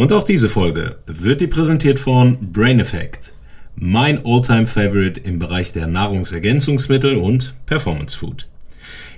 [0.00, 3.34] Und auch diese Folge wird dir präsentiert von Brain Effect,
[3.76, 8.46] mein Alltime Favorite im Bereich der Nahrungsergänzungsmittel und Performance Food.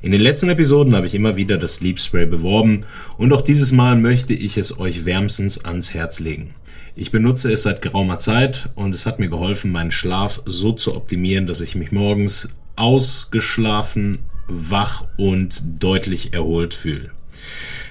[0.02, 2.84] In den letzten Episoden habe ich immer wieder das Sleep Spray beworben
[3.16, 6.52] und auch dieses Mal möchte ich es euch wärmstens ans Herz legen.
[6.96, 10.96] Ich benutze es seit geraumer Zeit und es hat mir geholfen, meinen Schlaf so zu
[10.96, 14.18] optimieren, dass ich mich morgens ausgeschlafen,
[14.48, 17.12] wach und deutlich erholt fühle.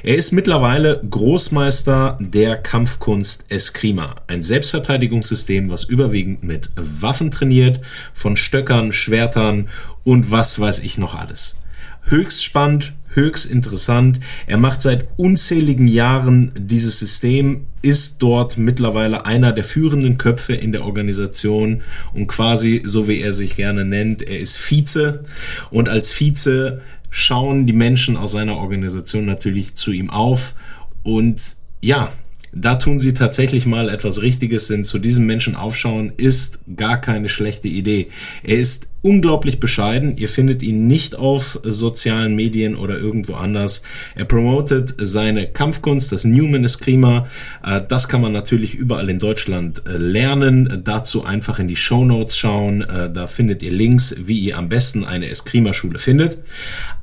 [0.02, 7.81] Er ist mittlerweile Großmeister der Kampfkunst Eskrima, ein Selbstverteidigungssystem, was überwiegend mit Waffen trainiert,
[8.14, 9.70] von Stöckern, Schwertern
[10.05, 11.58] und was weiß ich noch alles.
[12.05, 14.20] Höchst spannend, höchst interessant.
[14.48, 20.72] Er macht seit unzähligen Jahren dieses System, ist dort mittlerweile einer der führenden Köpfe in
[20.72, 21.82] der Organisation
[22.14, 25.24] und quasi, so wie er sich gerne nennt, er ist Vize
[25.70, 30.56] und als Vize schauen die Menschen aus seiner Organisation natürlich zu ihm auf
[31.04, 32.12] und ja,
[32.56, 37.28] da tun sie tatsächlich mal etwas Richtiges, denn zu diesem Menschen aufschauen ist gar keine
[37.28, 38.10] schlechte Idee.
[38.44, 40.17] Er ist unglaublich bescheiden.
[40.17, 43.83] Ihr findet ihn nicht auf sozialen Medien oder irgendwo anders.
[44.15, 47.27] Er promotet seine Kampfkunst, das Newman Eskrima.
[47.64, 50.81] Äh, das kann man natürlich überall in Deutschland äh, lernen.
[50.83, 52.81] Dazu einfach in die Show Notes schauen.
[52.81, 56.37] Äh, da findet ihr Links, wie ihr am besten eine Eskrima-Schule findet.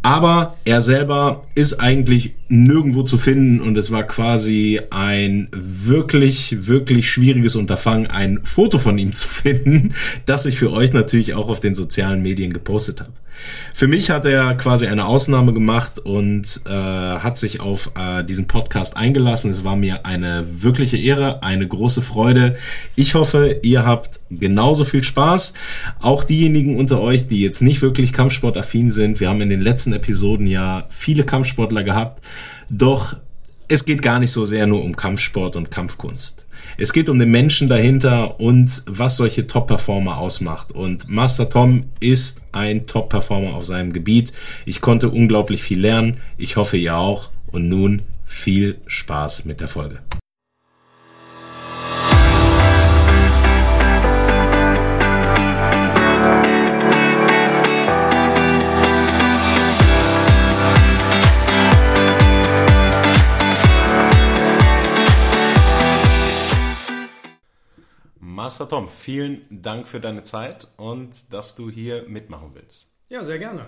[0.02, 7.08] Aber er selber ist eigentlich nirgendwo zu finden und es war quasi ein wirklich, wirklich
[7.08, 9.94] schwieriges Unterfangen, ein Foto von ihm zu finden,
[10.26, 13.12] das ich für euch natürlich auch auf den sozialen Medien gepostet habe.
[13.72, 18.46] Für mich hat er quasi eine Ausnahme gemacht und äh, hat sich auf äh, diesen
[18.46, 19.50] Podcast eingelassen.
[19.50, 22.56] Es war mir eine wirkliche Ehre, eine große Freude.
[22.96, 25.54] Ich hoffe, ihr habt genauso viel Spaß.
[26.00, 29.20] Auch diejenigen unter euch, die jetzt nicht wirklich Kampfsportaffin sind.
[29.20, 32.22] Wir haben in den letzten Episoden ja viele Kampfsportler gehabt.
[32.70, 33.16] Doch
[33.68, 36.46] es geht gar nicht so sehr nur um Kampfsport und Kampfkunst.
[36.82, 40.72] Es geht um den Menschen dahinter und was solche Top-Performer ausmacht.
[40.72, 44.32] Und Master Tom ist ein Top-Performer auf seinem Gebiet.
[44.64, 46.20] Ich konnte unglaublich viel lernen.
[46.38, 47.28] Ich hoffe, ihr auch.
[47.48, 49.98] Und nun viel Spaß mit der Folge.
[68.60, 72.94] Master Tom, vielen Dank für deine Zeit und dass du hier mitmachen willst.
[73.08, 73.64] Ja, sehr gerne.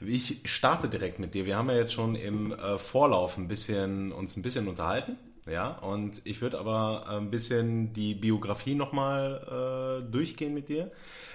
[0.00, 1.46] Ich starte direkt mit dir.
[1.46, 5.18] Wir haben ja jetzt schon im äh, Vorlauf ein bisschen, uns ein bisschen unterhalten.
[5.46, 10.90] Ja, und ich würde aber ein bisschen die Biografie nochmal äh, durchgehen mit dir.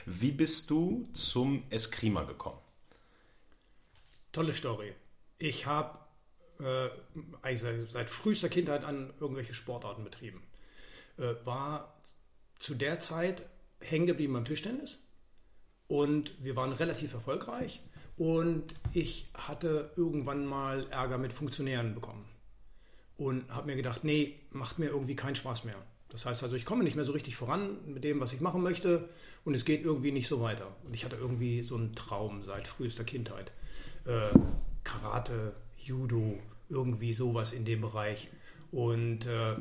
[0.05, 2.59] Wie bist du zum Eskrima gekommen?
[4.33, 4.91] Tolle Story.
[5.37, 5.99] Ich habe
[6.59, 6.89] äh,
[7.43, 10.43] eigentlich seit, seit, frühester Kindheit an irgendwelche Sportarten betrieben.
[11.17, 11.95] Äh, war
[12.59, 13.41] zu der Zeit
[13.79, 14.97] hängen geblieben beim Tischtennis
[15.87, 17.81] und wir waren relativ erfolgreich
[18.17, 22.25] und ich hatte irgendwann mal Ärger mit Funktionären bekommen
[23.17, 25.75] und habe mir gedacht, nee, macht mir irgendwie keinen Spaß mehr.
[26.09, 28.63] Das heißt also, ich komme nicht mehr so richtig voran mit dem, was ich machen
[28.63, 29.07] möchte
[29.45, 30.67] und es geht irgendwie nicht so weiter.
[30.83, 33.51] Und ich hatte irgendwie so einen Traum seit frühester Kindheit.
[34.05, 34.31] Äh,
[34.83, 38.27] Karate, Judo, irgendwie sowas in dem Bereich.
[38.71, 39.55] Und äh,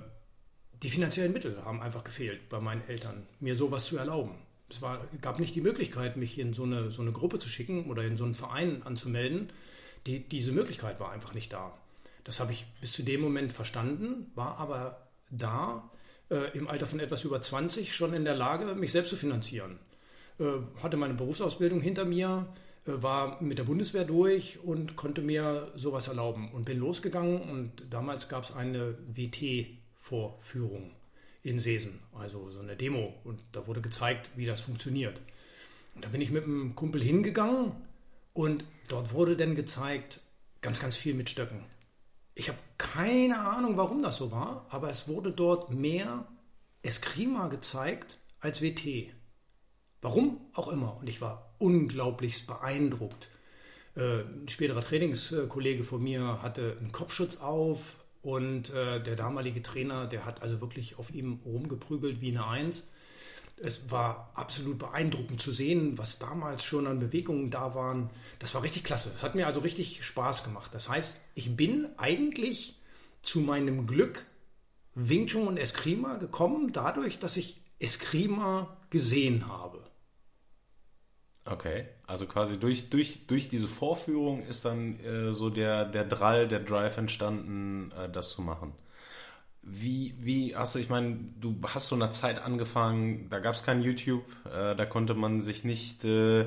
[0.83, 4.35] die finanziellen Mittel haben einfach gefehlt bei meinen Eltern, mir sowas zu erlauben.
[4.71, 7.91] Es war, gab nicht die Möglichkeit, mich in so eine, so eine Gruppe zu schicken
[7.91, 9.51] oder in so einen Verein anzumelden.
[10.07, 11.77] Die, diese Möglichkeit war einfach nicht da.
[12.25, 15.91] Das habe ich bis zu dem Moment verstanden, war aber da
[16.31, 19.79] äh, im Alter von etwas über 20 schon in der Lage, mich selbst zu finanzieren.
[20.39, 20.45] Äh,
[20.83, 22.47] hatte meine Berufsausbildung hinter mir,
[22.87, 27.73] äh, war mit der Bundeswehr durch und konnte mir sowas erlauben und bin losgegangen und
[27.91, 28.95] damals gab es eine
[30.09, 30.91] WT-Vorführung
[31.43, 35.21] in Sesen, also so eine Demo und da wurde gezeigt, wie das funktioniert.
[35.95, 37.73] Und da bin ich mit einem Kumpel hingegangen
[38.35, 40.21] und dort wurde dann gezeigt,
[40.61, 41.65] ganz, ganz viel mit Stöcken.
[42.35, 46.27] Ich habe keine Ahnung, warum das so war, aber es wurde dort mehr
[46.83, 49.13] Eskrima gezeigt als WT.
[50.01, 50.97] Warum auch immer.
[51.01, 53.29] Und ich war unglaublich beeindruckt.
[53.97, 57.97] Äh, ein späterer Trainingskollege von mir hatte einen Kopfschutz auf
[58.29, 62.85] und äh, der damalige Trainer, der hat also wirklich auf ihm rumgeprügelt wie eine Eins.
[63.57, 68.11] Es war absolut beeindruckend zu sehen, was damals schon an Bewegungen da waren.
[68.39, 69.11] Das war richtig klasse.
[69.17, 70.75] Es hat mir also richtig Spaß gemacht.
[70.75, 72.79] Das heißt, ich bin eigentlich
[73.23, 74.27] zu meinem Glück
[74.95, 79.83] Wing Chun und Eskrima gekommen, dadurch, dass ich Eskrima gesehen habe.
[81.47, 86.49] Okay, also quasi durch, durch, durch diese Vorführung ist dann äh, so der, der Drall,
[86.49, 88.73] der Drive entstanden, äh, das zu machen.
[89.61, 93.63] Wie, wie hast du, ich meine, du hast so einer Zeit angefangen, da gab es
[93.63, 96.47] kein YouTube, äh, da konnte man sich nicht äh,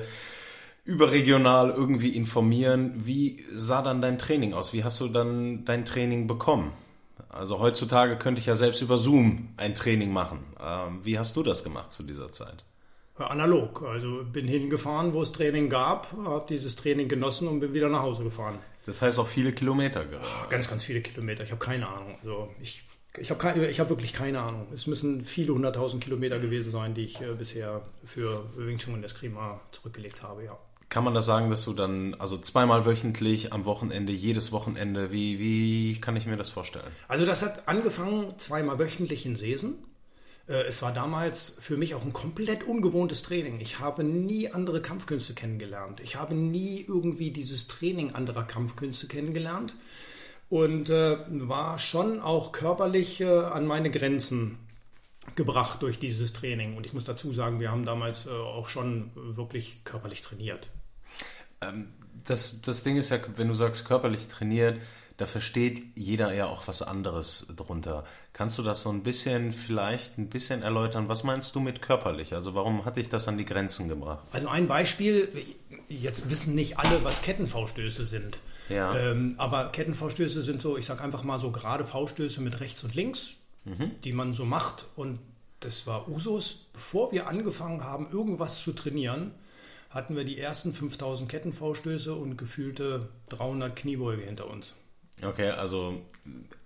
[0.84, 2.94] überregional irgendwie informieren.
[3.06, 4.72] Wie sah dann dein Training aus?
[4.72, 6.72] Wie hast du dann dein Training bekommen?
[7.28, 10.40] Also heutzutage könnte ich ja selbst über Zoom ein Training machen.
[10.60, 12.64] Ähm, wie hast du das gemacht zu dieser Zeit?
[13.30, 13.82] Analog.
[13.82, 18.02] Also bin hingefahren, wo es Training gab, habe dieses Training genossen und bin wieder nach
[18.02, 18.58] Hause gefahren.
[18.86, 20.26] Das heißt auch viele Kilometer gehabt?
[20.26, 21.44] Ah, ganz, ganz viele Kilometer.
[21.44, 22.16] Ich habe keine Ahnung.
[22.20, 22.84] Also ich,
[23.16, 24.66] ich habe hab wirklich keine Ahnung.
[24.74, 29.04] Es müssen viele hunderttausend Kilometer gewesen sein, die ich äh, bisher für Wing Chun und
[29.04, 30.58] Eskrima zurückgelegt habe, ja.
[30.88, 35.38] Kann man das sagen, dass du dann, also zweimal wöchentlich am Wochenende, jedes Wochenende, wie,
[35.38, 36.90] wie kann ich mir das vorstellen?
[37.08, 39.76] Also das hat angefangen zweimal wöchentlich in Sesen.
[40.48, 43.60] Äh, es war damals für mich auch ein komplett ungewohntes Training.
[43.60, 46.00] Ich habe nie andere Kampfkünste kennengelernt.
[46.00, 49.74] Ich habe nie irgendwie dieses Training anderer Kampfkünste kennengelernt
[50.48, 54.58] und äh, war schon auch körperlich äh, an meine Grenzen
[55.36, 56.76] gebracht durch dieses Training.
[56.76, 60.68] Und ich muss dazu sagen, wir haben damals äh, auch schon wirklich körperlich trainiert.
[61.60, 61.88] Ähm,
[62.24, 64.78] das, das Ding ist ja, wenn du sagst körperlich trainiert,
[65.22, 68.04] da versteht jeder ja auch was anderes drunter.
[68.32, 71.08] Kannst du das so ein bisschen, vielleicht ein bisschen erläutern?
[71.08, 72.34] Was meinst du mit körperlich?
[72.34, 74.26] Also warum hat dich das an die Grenzen gebracht?
[74.32, 75.28] Also ein Beispiel,
[75.88, 78.40] jetzt wissen nicht alle, was Kettenfaustöße sind.
[78.68, 78.96] Ja.
[78.96, 82.96] Ähm, aber Kettenfaustöße sind so, ich sag einfach mal so gerade Faustöße mit rechts und
[82.96, 83.34] links,
[83.64, 83.92] mhm.
[84.02, 84.86] die man so macht.
[84.96, 85.20] Und
[85.60, 86.66] das war Usus.
[86.72, 89.30] Bevor wir angefangen haben, irgendwas zu trainieren,
[89.88, 94.74] hatten wir die ersten 5000 Kettenfaustöße und gefühlte 300 Kniebeuge hinter uns.
[95.20, 96.00] Okay, also,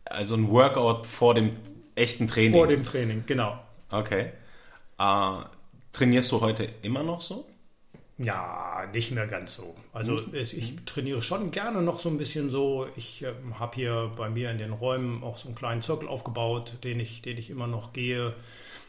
[0.05, 1.53] also ein Workout vor dem
[1.95, 2.53] echten Training.
[2.53, 3.59] Vor dem Training, genau.
[3.91, 4.33] Okay.
[4.99, 5.33] Äh,
[5.93, 7.47] trainierst du heute immer noch so?
[8.19, 9.75] Ja, nicht mehr ganz so.
[9.93, 10.35] Also mhm.
[10.35, 12.87] ich trainiere schon gerne noch so ein bisschen so.
[12.97, 16.79] Ich äh, habe hier bei mir in den Räumen auch so einen kleinen Zirkel aufgebaut,
[16.83, 18.35] den ich, den ich immer noch gehe.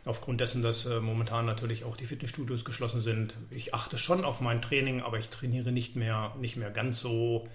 [0.06, 3.36] Aufgrund dessen, dass äh, momentan natürlich auch die Fitnessstudios geschlossen sind.
[3.50, 7.50] Ich achte schon auf mein Training, aber ich trainiere nicht mehr, nicht mehr ganz so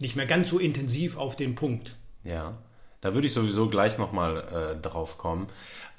[0.00, 1.96] nicht mehr ganz so intensiv auf den Punkt.
[2.24, 2.58] Ja,
[3.00, 5.48] da würde ich sowieso gleich nochmal äh, drauf kommen.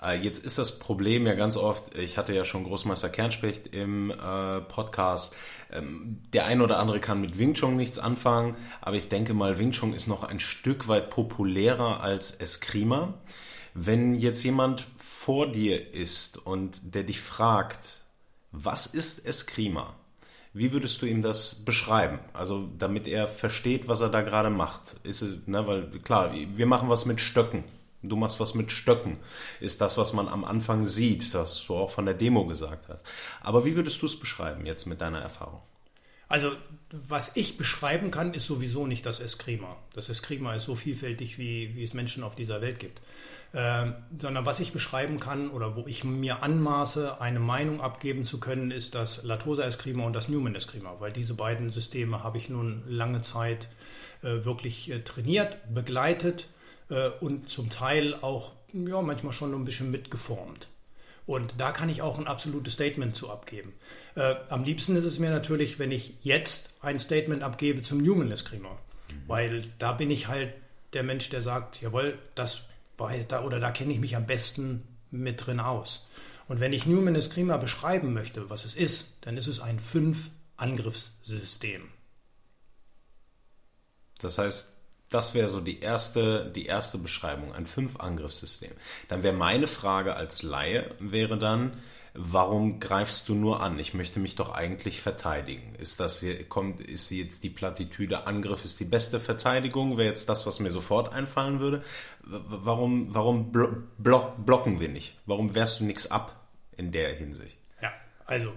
[0.02, 4.12] Äh, jetzt ist das Problem ja ganz oft, ich hatte ja schon Großmeister Kernspecht im
[4.12, 5.36] äh, Podcast,
[5.72, 9.60] ähm, der ein oder andere kann mit Wing Chun nichts anfangen, aber ich denke mal,
[9.60, 13.14] Wing Chun ist noch ein Stück weit populärer als Eskrima.
[13.74, 18.02] Wenn jetzt jemand vor dir ist und der dich fragt,
[18.52, 19.96] was ist Eskrima?
[20.54, 22.20] Wie würdest du ihm das beschreiben?
[22.34, 24.96] Also, damit er versteht, was er da gerade macht.
[25.04, 27.64] Ist es, ne, weil klar, wir machen was mit Stöcken.
[28.02, 29.18] Du machst was mit Stöcken.
[29.60, 33.04] Ist das, was man am Anfang sieht, das du auch von der Demo gesagt hast.
[33.42, 35.62] Aber wie würdest du es beschreiben jetzt mit deiner Erfahrung?
[36.30, 36.52] Also,
[36.92, 39.76] was ich beschreiben kann, ist sowieso nicht das Eskrima.
[39.94, 43.02] Das Eskrima ist so vielfältig, wie, wie es Menschen auf dieser Welt gibt.
[43.52, 48.40] Ähm, sondern was ich beschreiben kann oder wo ich mir anmaße, eine Meinung abgeben zu
[48.40, 52.50] können, ist das Latosa Eskrima und das Newman Eskrima, weil diese beiden Systeme habe ich
[52.50, 53.68] nun lange Zeit
[54.22, 56.48] äh, wirklich äh, trainiert, begleitet
[56.90, 60.68] äh, und zum Teil auch ja, manchmal schon ein bisschen mitgeformt.
[61.26, 63.74] Und da kann ich auch ein absolutes Statement zu abgeben.
[64.14, 68.32] Äh, am liebsten ist es mir natürlich, wenn ich jetzt ein Statement abgebe zum Newman
[68.32, 68.78] Eskrima,
[69.26, 70.54] weil da bin ich halt
[70.94, 72.69] der Mensch, der sagt, jawohl, das
[73.00, 76.08] weiß da oder da kenne ich mich am besten mit drin aus.
[76.48, 81.84] Und wenn ich Newman Eskrima beschreiben möchte, was es ist, dann ist es ein Fünf-Angriffssystem.
[84.22, 84.76] Das heißt,
[85.10, 88.72] das wäre so die erste, die erste Beschreibung, ein Fünf-Angriffssystem.
[89.08, 91.82] Dann wäre meine Frage als Laie, wäre dann,
[92.14, 93.80] warum greifst du nur an?
[93.80, 95.76] Ich möchte mich doch eigentlich verteidigen.
[95.76, 99.98] Ist das hier, kommt, ist jetzt die Plattitüde Angriff ist die beste Verteidigung?
[99.98, 101.84] Wäre jetzt das, was mir sofort einfallen würde?
[102.24, 105.18] Warum, warum block, blocken wir nicht?
[105.26, 106.48] Warum wehrst du nichts ab
[106.78, 107.58] in der Hinsicht?
[107.82, 107.92] Ja,
[108.26, 108.52] also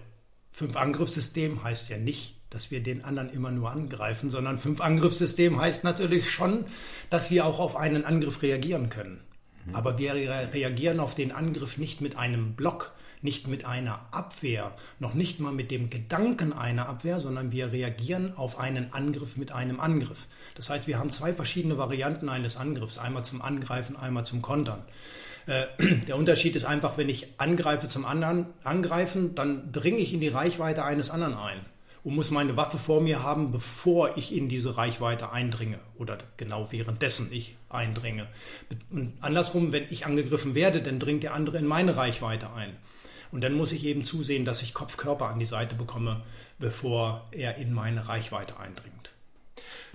[0.52, 6.30] Fünf-Angriffssystem heißt ja nicht, dass wir den anderen immer nur angreifen, sondern Fünf-Angriffssystem heißt natürlich
[6.30, 6.66] schon,
[7.08, 9.20] dass wir auch auf einen Angriff reagieren können.
[9.64, 9.74] Mhm.
[9.74, 12.92] Aber wir reagieren auf den Angriff nicht mit einem Block,
[13.22, 18.36] nicht mit einer Abwehr, noch nicht mal mit dem Gedanken einer Abwehr, sondern wir reagieren
[18.36, 20.26] auf einen Angriff mit einem Angriff.
[20.54, 24.82] Das heißt, wir haben zwei verschiedene Varianten eines Angriffs, einmal zum Angreifen, einmal zum Kontern.
[25.46, 25.66] Äh,
[26.08, 30.28] der Unterschied ist einfach, wenn ich angreife zum anderen angreifen, dann dringe ich in die
[30.28, 31.60] Reichweite eines anderen ein
[32.04, 36.72] und muss meine Waffe vor mir haben, bevor ich in diese Reichweite eindringe oder genau
[36.72, 38.26] währenddessen ich eindringe.
[38.90, 42.76] Und andersrum, wenn ich angegriffen werde, dann dringt der andere in meine Reichweite ein.
[43.32, 46.22] Und dann muss ich eben zusehen, dass ich Kopf-Körper an die Seite bekomme,
[46.58, 49.10] bevor er in meine Reichweite eindringt.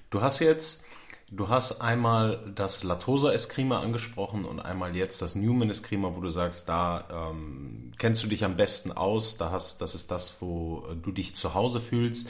[0.10, 0.87] Du hast jetzt,
[1.30, 6.30] du hast einmal das Latosa Eskrima angesprochen und einmal jetzt das Newman Eskrima, wo du
[6.30, 10.88] sagst, da ähm, kennst du dich am besten aus, da hast, das ist das, wo
[11.02, 12.30] du dich zu Hause fühlst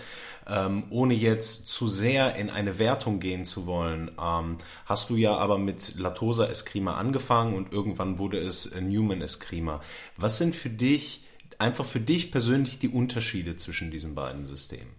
[0.50, 5.36] ähm, ohne jetzt zu sehr in eine Wertung gehen zu wollen, ähm, hast du ja
[5.36, 9.82] aber mit Latosa Eskrima angefangen und irgendwann wurde es Newman Eskrima.
[10.16, 11.26] Was sind für dich,
[11.58, 14.94] einfach für dich persönlich die Unterschiede zwischen diesen beiden Systemen?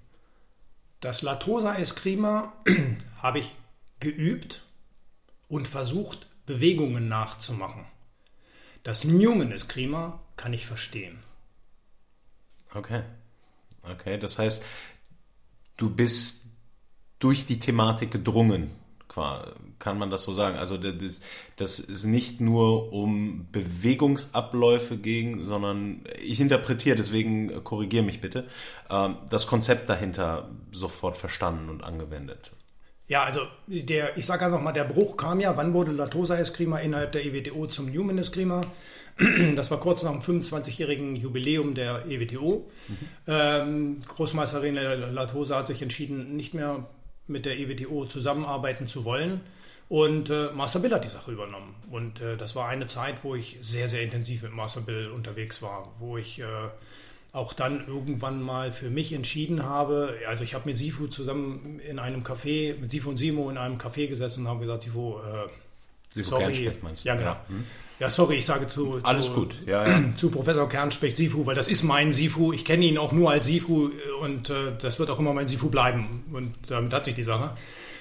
[1.00, 2.52] Das Latosa Eskrima
[3.22, 3.54] habe ich
[4.00, 4.62] geübt
[5.48, 7.84] und versucht, Bewegungen nachzumachen.
[8.82, 11.18] Das Newman Eskrima kann ich verstehen.
[12.74, 13.02] Okay.
[13.82, 14.64] Okay, das heißt,
[15.76, 16.46] du bist
[17.18, 18.70] durch die Thematik gedrungen,
[19.78, 20.56] kann man das so sagen.
[20.56, 21.20] Also das,
[21.56, 28.46] das ist nicht nur um Bewegungsabläufe ging, sondern ich interpretiere, deswegen korrigiere mich bitte,
[28.90, 32.52] ähm, das Konzept dahinter sofort verstanden und angewendet.
[33.08, 36.78] Ja, also der, ich sage einfach mal, der Bruch kam ja, wann wurde Latosa Eskrima
[36.78, 38.60] innerhalb der EWTO zum Newman Eskrima?
[39.56, 42.70] Das war kurz nach dem 25-jährigen Jubiläum der EWTO.
[42.86, 42.96] Mhm.
[43.26, 46.84] Ähm, Großmeisterin Latosa hat sich entschieden, nicht mehr
[47.26, 49.40] mit der EWTO zusammenarbeiten zu wollen.
[49.88, 51.74] Und äh, Master Bill hat die Sache übernommen.
[51.90, 55.62] Und äh, das war eine Zeit, wo ich sehr, sehr intensiv mit Master Bill unterwegs
[55.62, 56.44] war, wo ich äh,
[57.32, 61.98] auch dann irgendwann mal für mich entschieden habe, also ich habe mit Sifu zusammen in
[61.98, 65.48] einem Café, mit Sifu und Simo in einem Café gesessen und haben gesagt, Sifu, äh,
[66.14, 66.72] Sifu sorry.
[66.82, 67.08] meinst du?
[67.08, 67.30] Ja, genau.
[67.30, 67.44] Ja.
[67.48, 67.64] Hm.
[68.00, 69.56] Ja, sorry, ich sage zu, Alles zu, gut.
[69.66, 70.04] Ja, ja.
[70.16, 72.52] zu Professor Kernspecht Sifu, weil das ist mein Sifu.
[72.52, 75.68] Ich kenne ihn auch nur als Sifu und äh, das wird auch immer mein Sifu
[75.68, 76.24] bleiben.
[76.32, 77.54] Und damit hat sich die Sache.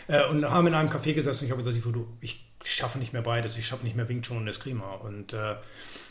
[0.07, 2.99] Äh, und haben in einem Café gesessen und ich habe gesagt, Sifu, du, ich schaffe
[2.99, 3.57] nicht mehr beides.
[3.57, 4.93] Ich schaffe nicht mehr Wing Chun und Eskrima.
[4.93, 5.55] Und äh,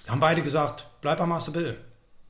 [0.09, 1.77] haben beide gesagt, bleib bei Master Bill.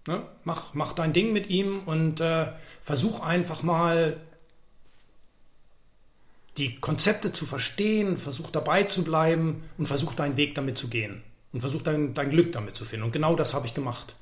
[0.06, 0.22] Ne?
[0.44, 4.16] Mach, mach dein Ding mit ihm und äh, versuch einfach mal
[6.56, 11.22] die Konzepte zu verstehen, versuch dabei zu bleiben und versuch deinen Weg damit zu gehen
[11.52, 13.04] und versuch dein, dein Glück damit zu finden.
[13.04, 14.16] Und genau das habe ich gemacht.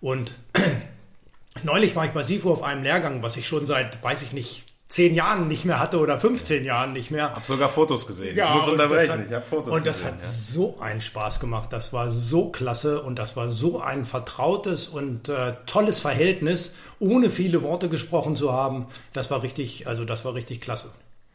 [0.00, 0.34] Und
[1.62, 4.67] neulich war ich bei SIFO auf einem Lehrgang, was ich schon seit, weiß ich nicht,
[4.88, 7.34] zehn Jahren nicht mehr hatte oder 15 Jahren nicht mehr.
[7.34, 8.36] Hab sogar Fotos gesehen.
[8.36, 9.24] Ja, ich muss unterbrechen.
[9.26, 9.86] Ich habe Fotos und gesehen.
[9.86, 10.28] Und das hat ja.
[10.28, 11.72] so einen Spaß gemacht.
[11.72, 17.28] Das war so klasse und das war so ein vertrautes und äh, tolles Verhältnis, ohne
[17.28, 18.86] viele Worte gesprochen zu haben.
[19.12, 20.90] Das war richtig, also das war richtig klasse.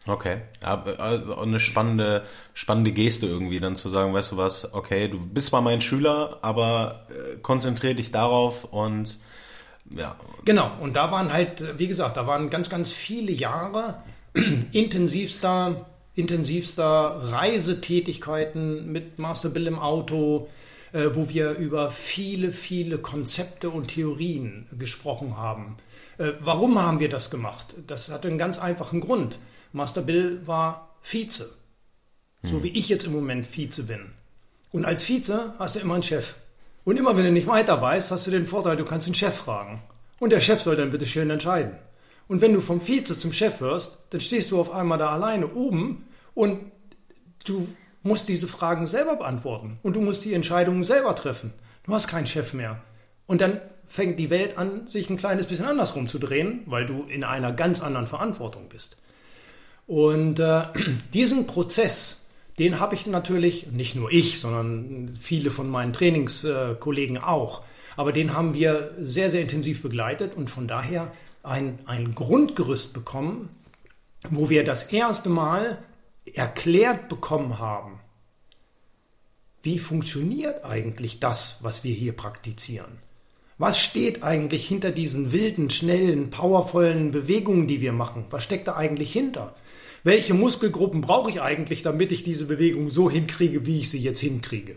[0.06, 5.18] Okay, also eine spannende, spannende Geste irgendwie, dann zu sagen, weißt du was, okay, du
[5.18, 9.18] bist zwar mein Schüler, aber äh, konzentriere dich darauf und
[9.96, 10.16] ja.
[10.46, 14.04] Genau, und da waren halt, wie gesagt, da waren ganz, ganz viele Jahre
[14.72, 15.86] intensivster,
[16.16, 20.50] intensivster Reisetätigkeiten mit Master Bill im Auto,
[20.92, 25.78] äh, wo wir über viele, viele Konzepte und Theorien gesprochen haben.
[26.18, 27.76] Äh, warum haben wir das gemacht?
[27.88, 29.40] Das hatte einen ganz einfachen Grund.
[29.72, 31.50] Master Bill war Vize.
[32.44, 32.64] So hm.
[32.64, 34.12] wie ich jetzt im Moment Vize bin.
[34.72, 36.36] Und als Vize hast du immer einen Chef.
[36.86, 39.36] Und immer wenn du nicht weiter weißt, hast du den Vorteil, du kannst den Chef
[39.36, 39.82] fragen.
[40.20, 41.76] Und der Chef soll dann bitte schön entscheiden.
[42.28, 45.54] Und wenn du vom Vize zum Chef wirst, dann stehst du auf einmal da alleine
[45.54, 46.60] oben und
[47.46, 47.68] du
[48.02, 49.80] musst diese Fragen selber beantworten.
[49.84, 51.54] Und du musst die Entscheidungen selber treffen.
[51.84, 52.82] Du hast keinen Chef mehr.
[53.28, 57.04] Und dann fängt die Welt an, sich ein kleines bisschen andersrum zu drehen, weil du
[57.04, 58.98] in einer ganz anderen Verantwortung bist.
[59.88, 60.64] Und äh,
[61.14, 62.23] diesen Prozess
[62.60, 67.64] den habe ich natürlich, nicht nur ich, sondern viele von meinen Trainingskollegen auch,
[67.96, 73.50] aber den haben wir sehr, sehr intensiv begleitet und von daher ein, ein Grundgerüst bekommen,
[74.30, 75.80] wo wir das erste Mal
[76.34, 78.00] erklärt bekommen haben,
[79.62, 83.00] wie funktioniert eigentlich das, was wir hier praktizieren.
[83.58, 88.26] Was steht eigentlich hinter diesen wilden, schnellen, powervollen Bewegungen, die wir machen?
[88.30, 89.56] Was steckt da eigentlich hinter?
[90.04, 94.20] Welche Muskelgruppen brauche ich eigentlich, damit ich diese Bewegung so hinkriege, wie ich sie jetzt
[94.20, 94.76] hinkriege?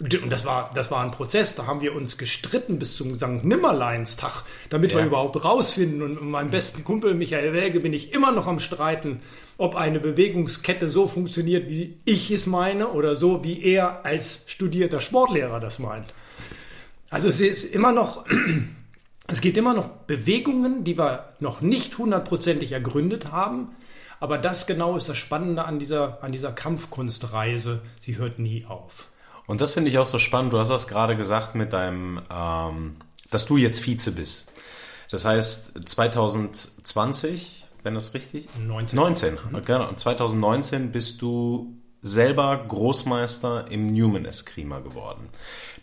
[0.00, 3.44] Und das war, das war ein Prozess, da haben wir uns gestritten bis zum St.
[3.44, 4.98] Nimmerleinstag, damit ja.
[4.98, 6.00] wir überhaupt rausfinden.
[6.00, 9.20] Und mit meinem besten Kumpel Michael Welge bin ich immer noch am Streiten,
[9.58, 15.02] ob eine Bewegungskette so funktioniert, wie ich es meine, oder so, wie er als studierter
[15.02, 16.14] Sportlehrer das meint.
[17.10, 18.24] Also es ist immer noch,
[19.28, 23.68] es gibt immer noch Bewegungen, die wir noch nicht hundertprozentig ergründet haben.
[24.20, 27.80] Aber das genau ist das Spannende an dieser, an dieser Kampfkunstreise.
[27.98, 29.08] Sie hört nie auf.
[29.46, 30.52] Und das finde ich auch so spannend.
[30.52, 32.96] Du hast das gerade gesagt mit deinem, ähm,
[33.30, 34.52] dass du jetzt Vize bist.
[35.10, 38.48] Das heißt, 2020, wenn das richtig?
[38.64, 38.96] 19.
[38.96, 39.64] 19, mhm.
[39.64, 39.92] genau.
[39.92, 45.30] 2019 bist du selber Großmeister im Newman Eskrima geworden.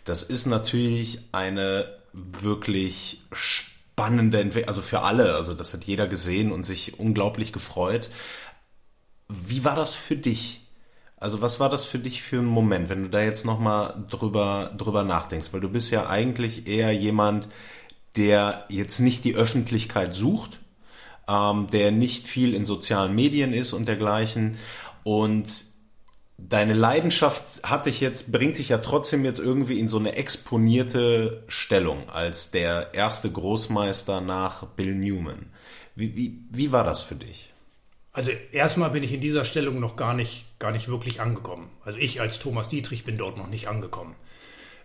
[0.04, 5.34] Das ist natürlich eine wirklich spannende Entwicklung, also für alle.
[5.34, 8.10] Also das hat jeder gesehen und sich unglaublich gefreut.
[9.28, 10.62] Wie war das für dich?
[11.16, 14.72] Also was war das für dich für ein Moment, wenn du da jetzt nochmal drüber,
[14.76, 15.52] drüber nachdenkst?
[15.52, 17.48] Weil du bist ja eigentlich eher jemand,
[18.16, 20.60] der jetzt nicht die Öffentlichkeit sucht,
[21.28, 24.58] ähm, der nicht viel in sozialen Medien ist und dergleichen.
[25.02, 25.48] Und
[26.38, 31.42] deine Leidenschaft hat dich jetzt, bringt dich ja trotzdem jetzt irgendwie in so eine exponierte
[31.48, 35.46] Stellung als der erste Großmeister nach Bill Newman.
[35.96, 37.52] Wie, wie, wie war das für dich?
[38.12, 41.70] Also erstmal bin ich in dieser Stellung noch gar nicht, gar nicht wirklich angekommen.
[41.84, 44.14] Also ich als Thomas Dietrich bin dort noch nicht angekommen.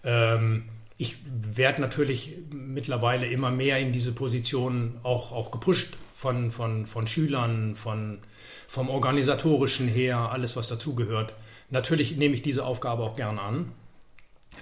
[0.03, 6.85] Ähm, ich werde natürlich mittlerweile immer mehr in diese Position auch, auch gepusht von, von,
[6.85, 8.19] von Schülern, von,
[8.67, 11.33] vom organisatorischen her, alles was dazugehört.
[11.69, 13.71] Natürlich nehme ich diese Aufgabe auch gern an.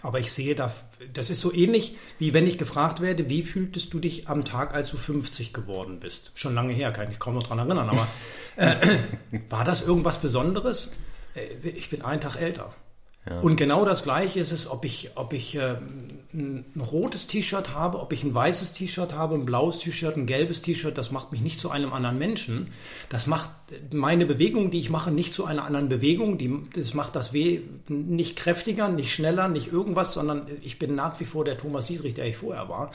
[0.02, 0.74] Aber ich sehe da,
[1.14, 4.74] das ist so ähnlich, wie wenn ich gefragt werde, wie fühltest du dich am Tag,
[4.74, 6.32] als du 50 geworden bist?
[6.34, 8.08] Schon lange her, kann ich mich kaum noch dran erinnern, aber
[8.56, 9.00] äh,
[9.50, 10.92] war das irgendwas Besonderes?
[11.36, 12.74] Äh, ich bin einen Tag älter.
[13.30, 13.40] Ja.
[13.40, 15.76] Und genau das Gleiche ist es, ob ich, ob ich äh,
[16.34, 20.64] ein rotes T-Shirt habe, ob ich ein weißes T-Shirt habe, ein blaues T-Shirt, ein gelbes
[20.64, 22.72] T-Shirt, das macht mich nicht zu einem anderen Menschen.
[23.10, 23.52] Das macht
[23.94, 26.40] meine Bewegung, die ich mache, nicht zu einer anderen Bewegung.
[26.40, 31.20] Die, das macht das Weh nicht kräftiger, nicht schneller, nicht irgendwas, sondern ich bin nach
[31.20, 32.90] wie vor der Thomas Dietrich, der ich vorher war.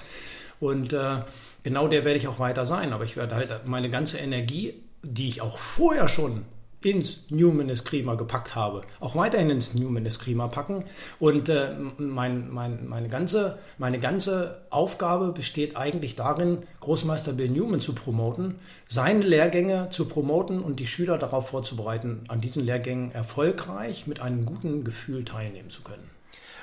[0.59, 1.19] Und äh,
[1.62, 2.93] genau der werde ich auch weiter sein.
[2.93, 6.43] Aber ich werde halt meine ganze Energie, die ich auch vorher schon
[6.87, 10.85] ins Newman Eskrima gepackt habe, auch weiterhin ins Newman Eskrima packen.
[11.18, 17.81] Und äh, mein, mein, meine, ganze, meine ganze Aufgabe besteht eigentlich darin, Großmeister Bill Newman
[17.81, 18.55] zu promoten,
[18.88, 24.46] seine Lehrgänge zu promoten und die Schüler darauf vorzubereiten, an diesen Lehrgängen erfolgreich mit einem
[24.46, 26.09] guten Gefühl teilnehmen zu können.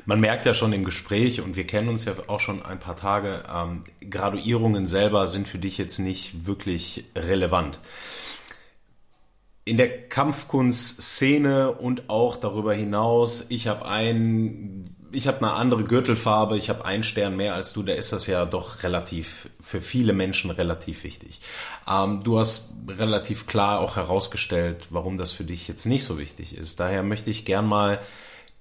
[0.05, 2.95] Man merkt ja schon im Gespräch, und wir kennen uns ja auch schon ein paar
[2.95, 7.79] Tage, ähm, Graduierungen selber sind für dich jetzt nicht wirklich relevant
[9.65, 16.57] in der Kampfkunstszene und auch darüber hinaus, ich habe ein, ich habe eine andere Gürtelfarbe,
[16.57, 20.11] ich habe einen Stern mehr als du, da ist das ja doch relativ, für viele
[20.11, 21.39] Menschen relativ wichtig.
[21.89, 26.57] Ähm, du hast relativ klar auch herausgestellt, warum das für dich jetzt nicht so wichtig
[26.57, 26.79] ist.
[26.81, 28.01] Daher möchte ich gern mal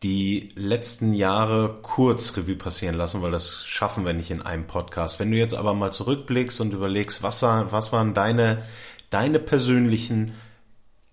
[0.05, 5.21] die letzten Jahre kurz Revue passieren lassen, weil das schaffen wir nicht in einem Podcast.
[5.21, 8.63] Wenn du jetzt aber mal zurückblickst und überlegst, was, was waren deine,
[9.11, 10.33] deine persönlichen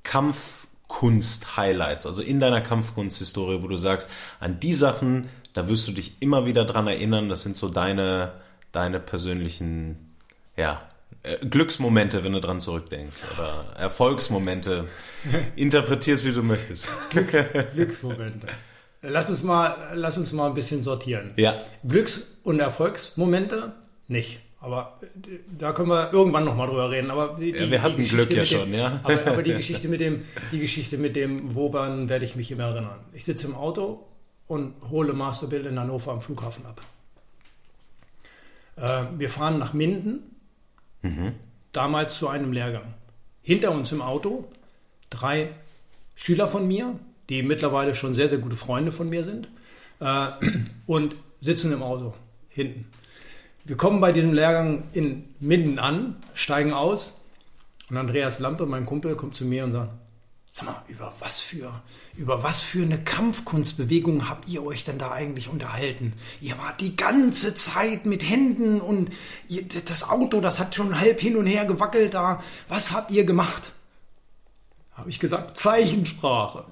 [0.04, 4.10] Kampfkunst-Highlights, also in deiner Kampfkunsthistorie, wo du sagst,
[4.40, 8.34] an die Sachen, da wirst du dich immer wieder dran erinnern, das sind so deine,
[8.72, 10.16] deine persönlichen,
[10.56, 10.82] ja,
[11.24, 14.86] äh, Glücksmomente, wenn du dran zurückdenkst oder Erfolgsmomente.
[15.56, 16.88] Interpretierst, wie du möchtest.
[17.10, 17.36] Glücks
[17.74, 18.48] Glücksmomente.
[19.02, 21.32] Lass uns mal, lass uns mal ein bisschen sortieren.
[21.38, 21.56] Ja.
[21.88, 23.74] Glücks- und Erfolgsmomente
[24.08, 24.40] nicht.
[24.62, 27.12] Aber äh, da können wir irgendwann nochmal drüber reden.
[27.12, 29.00] Aber die, ja, wir hatten Glück ja schon, dem, ja.
[29.04, 32.64] Aber, aber, die Geschichte mit dem, die Geschichte mit dem, woran werde ich mich immer
[32.64, 33.00] erinnern.
[33.14, 34.06] Ich sitze im Auto
[34.48, 36.82] und hole Masterbild in Hannover am Flughafen ab.
[38.76, 40.36] Äh, wir fahren nach Minden,
[41.02, 41.34] mhm.
[41.72, 42.94] damals zu einem Lehrgang.
[43.42, 44.50] Hinter uns im Auto
[45.10, 45.50] drei
[46.16, 49.50] Schüler von mir, die mittlerweile schon sehr, sehr gute Freunde von mir sind,
[50.00, 50.28] äh,
[50.86, 52.14] und sitzen im Auto
[52.50, 52.86] hinten.
[53.70, 57.22] Wir kommen bei diesem Lehrgang in Minden an, steigen aus
[57.92, 59.92] und Andreas Lampe, mein Kumpel, kommt zu mir und sagt,
[60.52, 61.84] Sag mal, über was für,
[62.18, 66.14] über was für eine Kampfkunstbewegung habt ihr euch denn da eigentlich unterhalten?
[66.42, 69.12] Ihr wart die ganze Zeit mit Händen und
[69.48, 72.42] ihr, das Auto, das hat schon halb hin und her gewackelt da.
[72.70, 73.72] Was habt ihr gemacht?
[74.94, 76.66] Habe ich gesagt, Zeichensprache.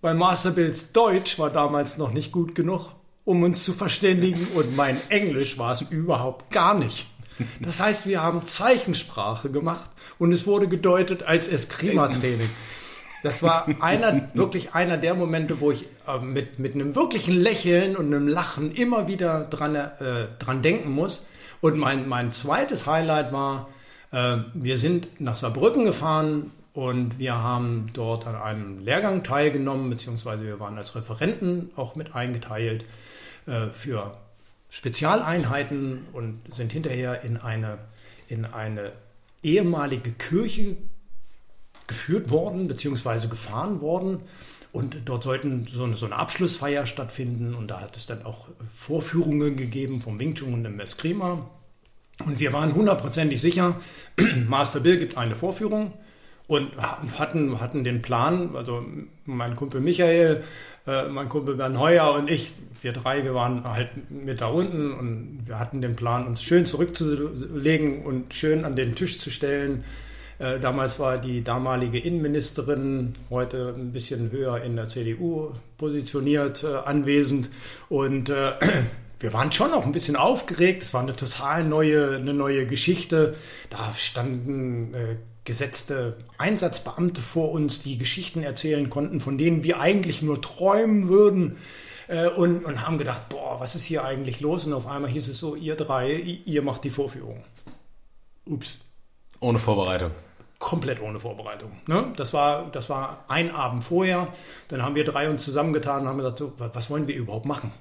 [0.00, 2.90] Weil Master Bills Deutsch war damals noch nicht gut genug,
[3.30, 7.06] um uns zu verständigen und mein Englisch war es überhaupt gar nicht.
[7.60, 9.88] Das heißt, wir haben Zeichensprache gemacht
[10.18, 12.50] und es wurde gedeutet als Eskrima-Training.
[13.22, 17.94] Das war einer, wirklich einer der Momente, wo ich äh, mit, mit einem wirklichen Lächeln
[17.94, 21.24] und einem Lachen immer wieder dran, äh, dran denken muss.
[21.60, 23.68] Und mein, mein zweites Highlight war,
[24.10, 30.42] äh, wir sind nach Saarbrücken gefahren und wir haben dort an einem Lehrgang teilgenommen, beziehungsweise
[30.42, 32.84] wir waren als Referenten auch mit eingeteilt
[33.72, 34.16] für
[34.70, 37.78] Spezialeinheiten und sind hinterher in eine,
[38.28, 38.92] in eine
[39.42, 40.76] ehemalige Kirche
[41.86, 44.20] geführt worden, beziehungsweise gefahren worden.
[44.72, 47.54] Und dort sollten so eine, so eine, Abschlussfeier stattfinden.
[47.54, 51.50] Und da hat es dann auch Vorführungen gegeben vom Wing Chun und dem Eskrima.
[52.24, 53.80] Und wir waren hundertprozentig sicher,
[54.46, 55.92] Master Bill gibt eine Vorführung
[56.50, 58.84] und hatten, hatten den Plan, also
[59.24, 60.42] mein Kumpel Michael,
[60.84, 64.92] äh, mein Kumpel Bernd Heuer und ich, wir drei, wir waren halt mit da unten
[64.92, 69.84] und wir hatten den Plan, uns schön zurückzulegen und schön an den Tisch zu stellen
[70.40, 76.76] äh, damals war die damalige Innenministerin, heute ein bisschen höher in der CDU positioniert, äh,
[76.76, 77.50] anwesend.
[77.90, 78.30] Und
[79.20, 80.82] wir waren schon auch ein bisschen aufgeregt.
[80.82, 83.36] Es war eine total neue, eine neue Geschichte.
[83.68, 90.22] Da standen äh, gesetzte Einsatzbeamte vor uns, die Geschichten erzählen konnten, von denen wir eigentlich
[90.22, 91.56] nur träumen würden.
[92.08, 94.66] Äh, und, und haben gedacht, boah, was ist hier eigentlich los?
[94.66, 97.44] Und auf einmal hieß es so, ihr drei, ihr macht die Vorführung.
[98.46, 98.78] Ups.
[99.40, 100.10] Ohne Vorbereitung
[100.60, 101.72] komplett ohne Vorbereitung.
[101.86, 102.12] Ne?
[102.16, 104.28] Das, war, das war ein Abend vorher.
[104.68, 107.72] Dann haben wir drei uns zusammengetan und haben gesagt, so, was wollen wir überhaupt machen?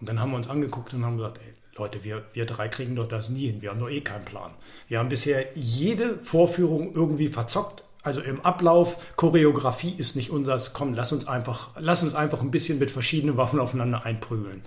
[0.00, 2.94] Und dann haben wir uns angeguckt und haben gesagt, ey, Leute, wir, wir drei kriegen
[2.94, 3.60] doch das nie hin.
[3.60, 4.50] Wir haben doch eh keinen Plan.
[4.88, 7.84] Wir haben bisher jede Vorführung irgendwie verzockt.
[8.02, 10.72] Also im Ablauf, Choreografie ist nicht unseres.
[10.72, 14.62] Komm, lass uns einfach, lass uns einfach ein bisschen mit verschiedenen Waffen aufeinander einprügeln.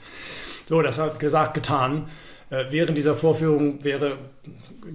[0.67, 2.09] So, das hat gesagt, getan.
[2.49, 4.17] Äh, während dieser Vorführung wäre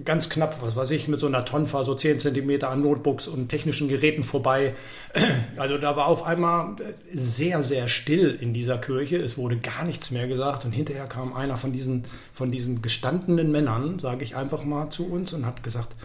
[0.03, 3.47] ganz knapp, was weiß ich, mit so einer Tonfa so 10 cm an Notebooks und
[3.47, 4.75] technischen Geräten vorbei.
[5.57, 6.75] Also da war auf einmal
[7.13, 9.17] sehr, sehr still in dieser Kirche.
[9.17, 13.51] Es wurde gar nichts mehr gesagt und hinterher kam einer von diesen, von diesen gestandenen
[13.51, 15.95] Männern, sage ich einfach mal, zu uns und hat gesagt,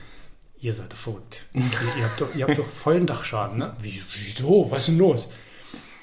[0.60, 1.46] ihr seid verrückt.
[1.54, 1.62] ihr,
[1.98, 3.58] ihr, habt doch, ihr habt doch vollen Dachschaden.
[3.58, 3.74] Ne?
[3.80, 4.70] Wieso?
[4.70, 5.28] Was ist denn los?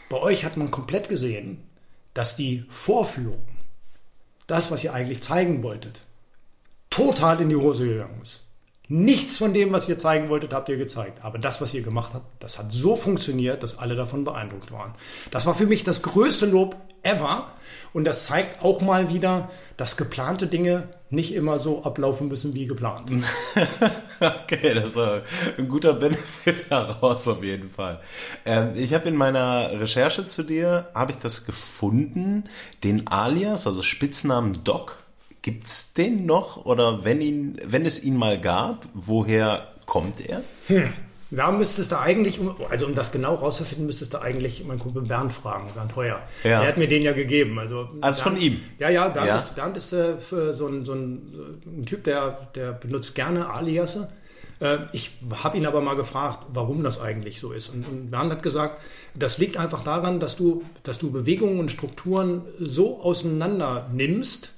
[0.10, 1.60] Bei euch hat man komplett gesehen,
[2.13, 3.41] dass die Vorführung
[4.47, 6.01] das, was ihr eigentlich zeigen wolltet,
[6.89, 8.46] total in die Hose gegangen ist.
[8.89, 11.23] Nichts von dem, was ihr zeigen wolltet, habt ihr gezeigt.
[11.23, 14.93] Aber das, was ihr gemacht habt, das hat so funktioniert, dass alle davon beeindruckt waren.
[15.30, 17.52] Das war für mich das größte Lob ever.
[17.93, 22.65] Und das zeigt auch mal wieder, dass geplante Dinge nicht immer so ablaufen müssen wie
[22.65, 23.12] geplant.
[24.19, 25.21] okay, das war
[25.58, 28.00] ein guter Benefit daraus auf jeden Fall.
[28.45, 32.45] Ähm, ich habe in meiner Recherche zu dir, habe ich das gefunden,
[32.84, 34.97] den Alias, also Spitznamen Doc
[35.41, 40.43] Gibt's den noch oder wenn ihn, wenn es ihn mal gab, woher kommt er?
[40.67, 40.93] Hm.
[41.30, 45.34] Da müsstest du eigentlich, also um das genau rauszufinden, müsstest du eigentlich meinen Kumpel Bernd
[45.34, 46.21] fragen, Bernd Heuer.
[46.43, 46.62] Ja.
[46.62, 47.60] Er hat mir den ja gegeben.
[47.60, 48.62] Also Als Bernd, von ihm?
[48.80, 49.36] Ja, ja, Bernd, ja.
[49.36, 54.08] Ist, Bernd ist äh, so, ein, so ein, ein, Typ, der, der benutzt gerne Aliasse.
[54.62, 55.12] Äh, ich
[55.43, 57.69] habe ihn aber mal gefragt, warum das eigentlich so ist.
[57.69, 58.82] Und, und Bernd hat gesagt,
[59.13, 64.54] das liegt einfach daran, dass du, dass du Bewegungen und Strukturen so auseinander nimmst,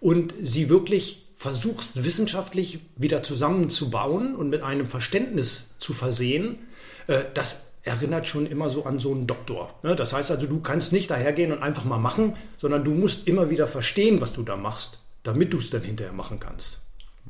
[0.00, 6.58] und sie wirklich versuchst wissenschaftlich wieder zusammenzubauen und mit einem Verständnis zu versehen,
[7.06, 9.74] äh, das erinnert schon immer so an so einen Doktor.
[9.82, 9.96] Ne?
[9.96, 13.48] Das heißt also, du kannst nicht dahergehen und einfach mal machen, sondern du musst immer
[13.48, 16.80] wieder verstehen, was du da machst, damit du es dann hinterher machen kannst.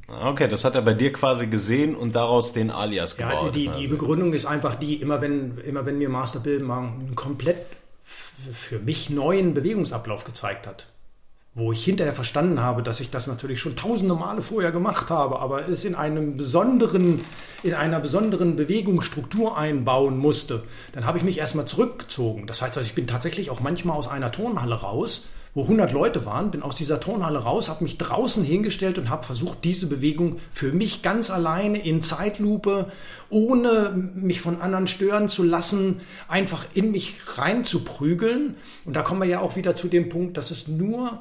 [0.09, 3.45] Okay, das hat er bei dir quasi gesehen und daraus den Alias gebaut.
[3.45, 6.81] Ja, die, die, die Begründung ist einfach die, immer wenn, immer wenn mir Masterbill mal
[6.81, 7.59] einen komplett
[8.03, 10.89] für mich neuen Bewegungsablauf gezeigt hat,
[11.55, 15.41] wo ich hinterher verstanden habe, dass ich das natürlich schon tausende Male vorher gemacht habe,
[15.41, 17.21] aber es in einem besonderen,
[17.65, 22.47] in einer besonderen Bewegungsstruktur einbauen musste, dann habe ich mich erstmal zurückgezogen.
[22.47, 26.25] Das heißt, also ich bin tatsächlich auch manchmal aus einer Turnhalle raus, wo 100 Leute
[26.25, 30.39] waren, bin aus dieser Turnhalle raus, habe mich draußen hingestellt und habe versucht, diese Bewegung
[30.53, 32.93] für mich ganz alleine in Zeitlupe,
[33.31, 38.55] ohne mich von anderen stören zu lassen, einfach in mich rein zu prügeln.
[38.85, 41.21] Und da kommen wir ja auch wieder zu dem Punkt, dass es nur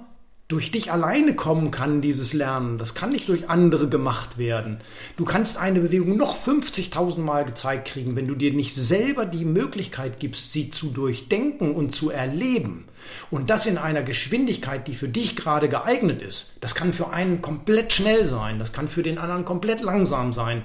[0.49, 2.79] durch dich alleine kommen kann, dieses Lernen.
[2.79, 4.79] Das kann nicht durch andere gemacht werden.
[5.15, 9.45] Du kannst eine Bewegung noch 50.000 Mal gezeigt kriegen, wenn du dir nicht selber die
[9.45, 12.85] Möglichkeit gibst, sie zu durchdenken und zu erleben.
[13.29, 16.55] Und das in einer Geschwindigkeit, die für dich gerade geeignet ist.
[16.61, 20.63] Das kann für einen komplett schnell sein, das kann für den anderen komplett langsam sein.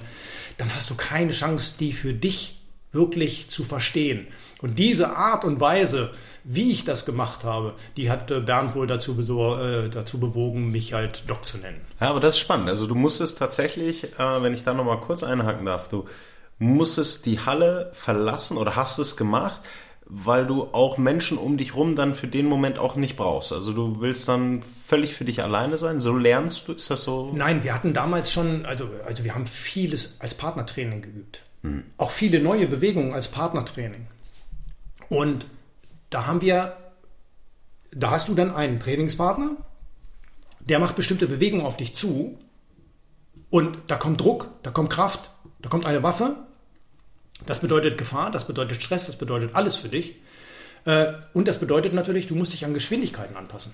[0.57, 2.64] Dann hast du keine Chance, die für dich
[2.95, 4.27] wirklich zu verstehen.
[4.61, 6.11] Und diese Art und Weise,
[6.43, 10.93] wie ich das gemacht habe, die hat äh, Bernd wohl dazu, äh, dazu bewogen, mich
[10.93, 11.81] halt Doc zu nennen.
[11.99, 12.69] Ja, aber das ist spannend.
[12.69, 16.05] Also du musstest tatsächlich, äh, wenn ich da nochmal kurz einhaken darf, du
[16.57, 19.61] musstest die Halle verlassen oder hast es gemacht,
[20.07, 23.51] weil du auch Menschen um dich rum dann für den Moment auch nicht brauchst.
[23.51, 25.99] Also du willst dann völlig für dich alleine sein.
[25.99, 27.31] So lernst du, ist das so?
[27.33, 31.44] Nein, wir hatten damals schon, also, also wir haben vieles als Partnertraining geübt.
[31.65, 31.83] Hm.
[31.97, 34.07] Auch viele neue Bewegungen als Partnertraining.
[35.09, 35.47] Und
[36.09, 36.77] da haben wir,
[37.91, 39.57] da hast du dann einen Trainingspartner,
[40.59, 42.37] der macht bestimmte Bewegungen auf dich zu
[43.49, 46.35] und da kommt Druck, da kommt Kraft, da kommt eine Waffe.
[47.45, 50.15] Das bedeutet Gefahr, das bedeutet Stress, das bedeutet alles für dich.
[50.85, 53.73] Äh, und das bedeutet natürlich, du musst dich an Geschwindigkeiten anpassen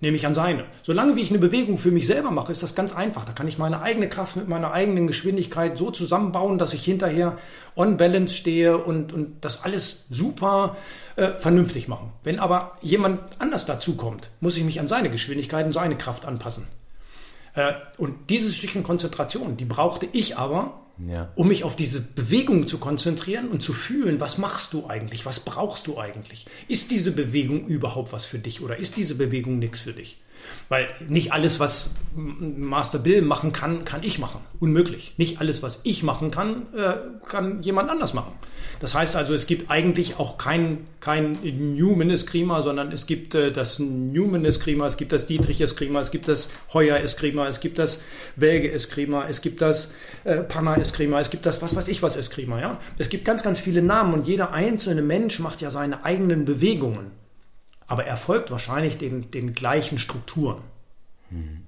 [0.00, 0.64] nehme ich an seine.
[0.82, 3.24] Solange wie ich eine Bewegung für mich selber mache, ist das ganz einfach.
[3.24, 7.38] Da kann ich meine eigene Kraft mit meiner eigenen Geschwindigkeit so zusammenbauen, dass ich hinterher
[7.74, 10.76] on balance stehe und, und das alles super
[11.16, 12.12] äh, vernünftig machen.
[12.22, 16.66] Wenn aber jemand anders dazukommt, muss ich mich an seine Geschwindigkeit und seine Kraft anpassen.
[17.54, 21.32] Äh, und dieses Stückchen Konzentration, die brauchte ich aber, ja.
[21.34, 25.40] um mich auf diese Bewegung zu konzentrieren und zu fühlen, was machst du eigentlich, was
[25.40, 26.46] brauchst du eigentlich?
[26.68, 30.18] Ist diese Bewegung überhaupt was für dich oder ist diese Bewegung nichts für dich?
[30.68, 34.40] Weil nicht alles, was Master Bill machen kann, kann ich machen.
[34.60, 35.14] Unmöglich.
[35.16, 36.94] Nicht alles, was ich machen kann, äh,
[37.26, 38.32] kann jemand anders machen.
[38.80, 43.50] Das heißt also, es gibt eigentlich auch kein, kein Newman Eskrima, sondern es gibt äh,
[43.50, 47.78] das Newman Eskrima, es gibt das Dietrich Eskrima, es gibt das Heuer Eskrima, es gibt
[47.78, 48.02] das
[48.36, 49.90] Welge Eskrima, es gibt das
[50.24, 52.60] äh, Panna Eskrima, es gibt das was weiß ich was Eskrima.
[52.60, 52.78] Ja?
[52.98, 57.27] Es gibt ganz, ganz viele Namen und jeder einzelne Mensch macht ja seine eigenen Bewegungen
[57.88, 60.62] aber er folgt wahrscheinlich den, den gleichen Strukturen.
[61.30, 61.64] Mhm.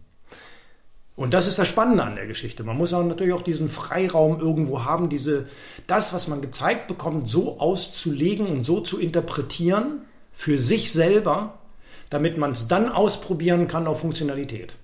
[1.17, 2.63] Und das ist das Spannende an der Geschichte.
[2.63, 5.49] Man muss auch natürlich auch diesen Freiraum irgendwo haben, diese,
[5.87, 10.03] das, was man gezeigt bekommt, so auszulegen und so zu interpretieren
[10.33, 11.59] für sich selber,
[12.09, 14.77] damit man es dann ausprobieren kann auf Funktionalität.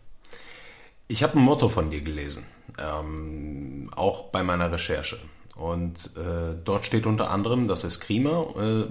[1.09, 2.44] Ich habe ein Motto von dir gelesen,
[2.79, 5.18] ähm, auch bei meiner Recherche.
[5.55, 8.85] Und äh, dort steht unter anderem, dass Eskrima äh,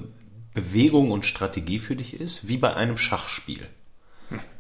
[0.55, 3.67] Bewegung und Strategie für dich ist, wie bei einem Schachspiel.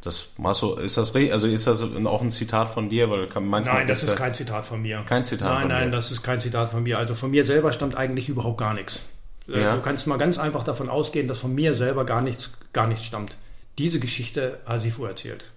[0.01, 3.87] Das Masso, ist das also ist das auch ein Zitat von dir, weil manchmal Nein,
[3.87, 5.03] das ist kein Zitat von mir.
[5.07, 5.83] Kein Zitat nein, von nein, mir.
[5.85, 6.99] Nein, das ist kein Zitat von mir.
[6.99, 9.05] Also von mir selber stammt eigentlich überhaupt gar nichts.
[9.47, 9.75] Äh, ja.
[9.75, 13.05] Du kannst mal ganz einfach davon ausgehen, dass von mir selber gar nichts, gar nichts
[13.05, 13.35] stammt.
[13.79, 15.51] Diese Geschichte hat Sifu erzählt.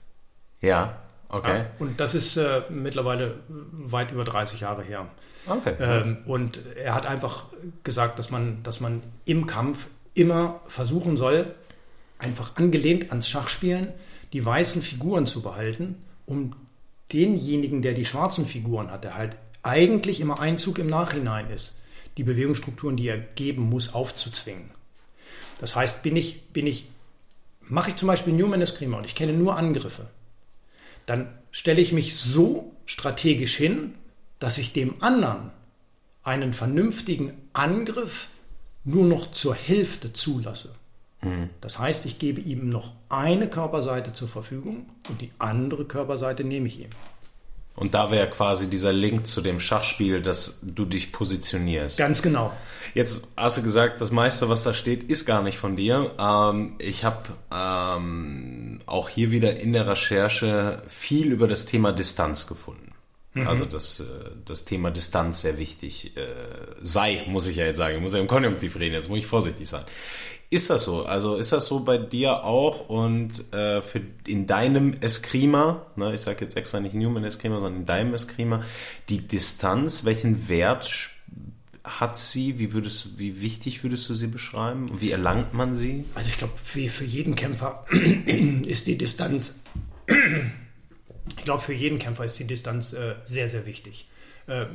[0.60, 0.96] Ja,
[1.28, 1.58] okay.
[1.58, 5.06] Ja, und das ist äh, mittlerweile weit über 30 Jahre her.
[5.46, 5.74] Okay.
[5.80, 7.44] Ähm, und er hat einfach
[7.84, 11.54] gesagt, dass man, dass man im Kampf immer versuchen soll,
[12.18, 13.92] einfach angelehnt ans Schachspielen,
[14.32, 16.54] die weißen Figuren zu behalten, um
[17.12, 21.78] denjenigen, der die schwarzen Figuren hat, der halt eigentlich immer Einzug im Nachhinein ist,
[22.16, 24.70] die Bewegungsstrukturen, die er geben muss, aufzuzwingen.
[25.60, 26.88] Das heißt, bin ich, bin ich,
[27.60, 30.08] mache ich zum Beispiel Newman Eskrima und ich kenne nur Angriffe,
[31.06, 33.94] dann stelle ich mich so strategisch hin,
[34.38, 35.50] dass ich dem anderen
[36.22, 38.28] einen vernünftigen Angriff
[38.88, 40.74] nur noch zur Hälfte zulasse.
[41.22, 41.50] Mhm.
[41.60, 46.68] Das heißt, ich gebe ihm noch eine Körperseite zur Verfügung und die andere Körperseite nehme
[46.68, 46.90] ich ihm.
[47.74, 51.96] Und da wäre quasi dieser Link zu dem Schachspiel, dass du dich positionierst.
[51.96, 52.52] Ganz genau.
[52.92, 56.10] Jetzt hast du gesagt, das meiste, was da steht, ist gar nicht von dir.
[56.18, 62.48] Ähm, ich habe ähm, auch hier wieder in der Recherche viel über das Thema Distanz
[62.48, 62.87] gefunden.
[63.40, 63.48] Mhm.
[63.48, 64.04] Also dass äh,
[64.44, 66.26] das Thema Distanz sehr wichtig äh,
[66.80, 67.96] sei, muss ich ja jetzt sagen.
[67.96, 69.84] Ich muss ja im Konjunktiv reden, jetzt muss ich vorsichtig sein.
[70.50, 71.04] Ist das so?
[71.04, 76.22] Also ist das so bei dir auch und äh, für in deinem Eskrima, ne, ich
[76.22, 78.64] sage jetzt extra nicht Newman Eskrima, sondern in deinem Eskrima,
[79.10, 81.10] die Distanz, welchen Wert
[81.84, 82.58] hat sie?
[82.58, 84.86] Wie, würdest, wie wichtig würdest du sie beschreiben?
[84.98, 86.04] Wie erlangt man sie?
[86.14, 87.84] Also ich glaube, für, für jeden Kämpfer
[88.66, 89.58] ist die Distanz
[91.36, 94.08] ich glaube, für jeden Kämpfer ist die Distanz äh, sehr, sehr wichtig.
[94.46, 94.66] Äh,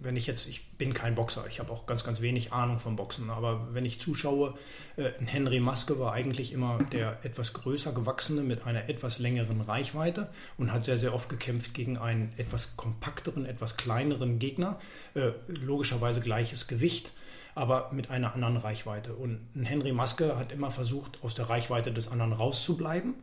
[0.00, 2.94] wenn ich jetzt, ich bin kein Boxer, ich habe auch ganz, ganz wenig Ahnung vom
[2.94, 4.54] Boxen, aber wenn ich zuschaue,
[4.96, 10.28] äh, Henry Maske war eigentlich immer der etwas größer gewachsene mit einer etwas längeren Reichweite
[10.56, 14.78] und hat sehr, sehr oft gekämpft gegen einen etwas kompakteren, etwas kleineren Gegner,
[15.14, 17.10] äh, logischerweise gleiches Gewicht
[17.54, 19.14] aber mit einer anderen Reichweite.
[19.14, 23.14] Und Henry Maske hat immer versucht, aus der Reichweite des anderen rauszubleiben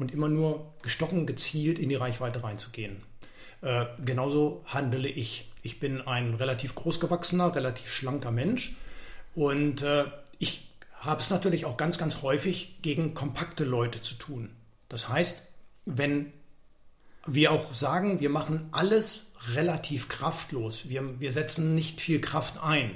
[0.00, 3.02] und immer nur gestochen, gezielt in die Reichweite reinzugehen.
[3.60, 5.52] Äh, genauso handele ich.
[5.62, 8.76] Ich bin ein relativ großgewachsener, relativ schlanker Mensch
[9.34, 10.06] und äh,
[10.38, 14.50] ich habe es natürlich auch ganz, ganz häufig gegen kompakte Leute zu tun.
[14.88, 15.42] Das heißt,
[15.84, 16.32] wenn
[17.26, 22.92] wir auch sagen, wir machen alles relativ kraftlos, wir, wir setzen nicht viel Kraft ein,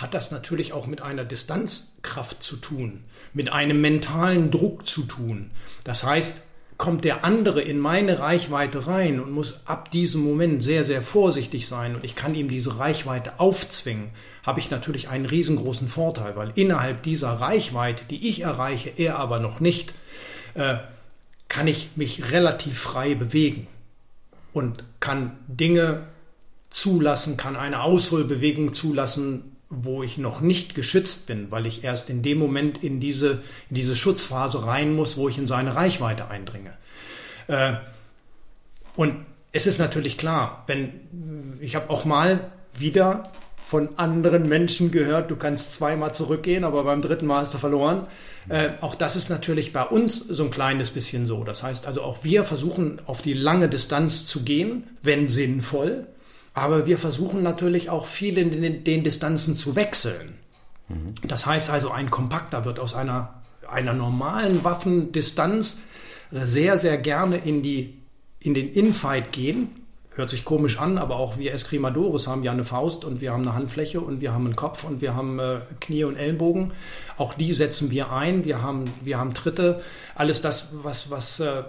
[0.00, 5.50] hat das natürlich auch mit einer Distanzkraft zu tun, mit einem mentalen Druck zu tun.
[5.84, 6.42] Das heißt,
[6.78, 11.68] kommt der andere in meine Reichweite rein und muss ab diesem Moment sehr, sehr vorsichtig
[11.68, 14.08] sein und ich kann ihm diese Reichweite aufzwingen,
[14.42, 19.40] habe ich natürlich einen riesengroßen Vorteil, weil innerhalb dieser Reichweite, die ich erreiche, er aber
[19.40, 19.92] noch nicht,
[20.54, 20.76] äh,
[21.48, 23.66] kann ich mich relativ frei bewegen
[24.54, 26.06] und kann Dinge
[26.70, 32.22] zulassen, kann eine Ausholbewegung zulassen, wo ich noch nicht geschützt bin, weil ich erst in
[32.22, 36.72] dem Moment in diese, in diese Schutzphase rein muss, wo ich in seine Reichweite eindringe.
[37.46, 37.74] Äh,
[38.96, 43.30] und es ist natürlich klar, wenn ich habe auch mal wieder
[43.70, 48.08] von anderen Menschen gehört, du kannst zweimal zurückgehen, aber beim dritten Mal hast du verloren.
[48.48, 51.44] Äh, auch das ist natürlich bei uns so ein kleines bisschen so.
[51.44, 56.08] Das heißt also, auch wir versuchen auf die lange Distanz zu gehen, wenn sinnvoll.
[56.54, 60.34] Aber wir versuchen natürlich auch viel in den, den Distanzen zu wechseln.
[61.22, 65.78] Das heißt also, ein Kompakter wird aus einer, einer normalen Waffendistanz
[66.32, 67.98] sehr, sehr gerne in, die,
[68.40, 69.68] in den Infight gehen.
[70.14, 73.42] Hört sich komisch an, aber auch wir Escrimadores haben ja eine Faust und wir haben
[73.42, 76.72] eine Handfläche und wir haben einen Kopf und wir haben äh, Knie und Ellenbogen.
[77.16, 78.44] Auch die setzen wir ein.
[78.44, 79.80] Wir haben, wir haben Tritte.
[80.16, 81.62] Alles das, was, was, äh,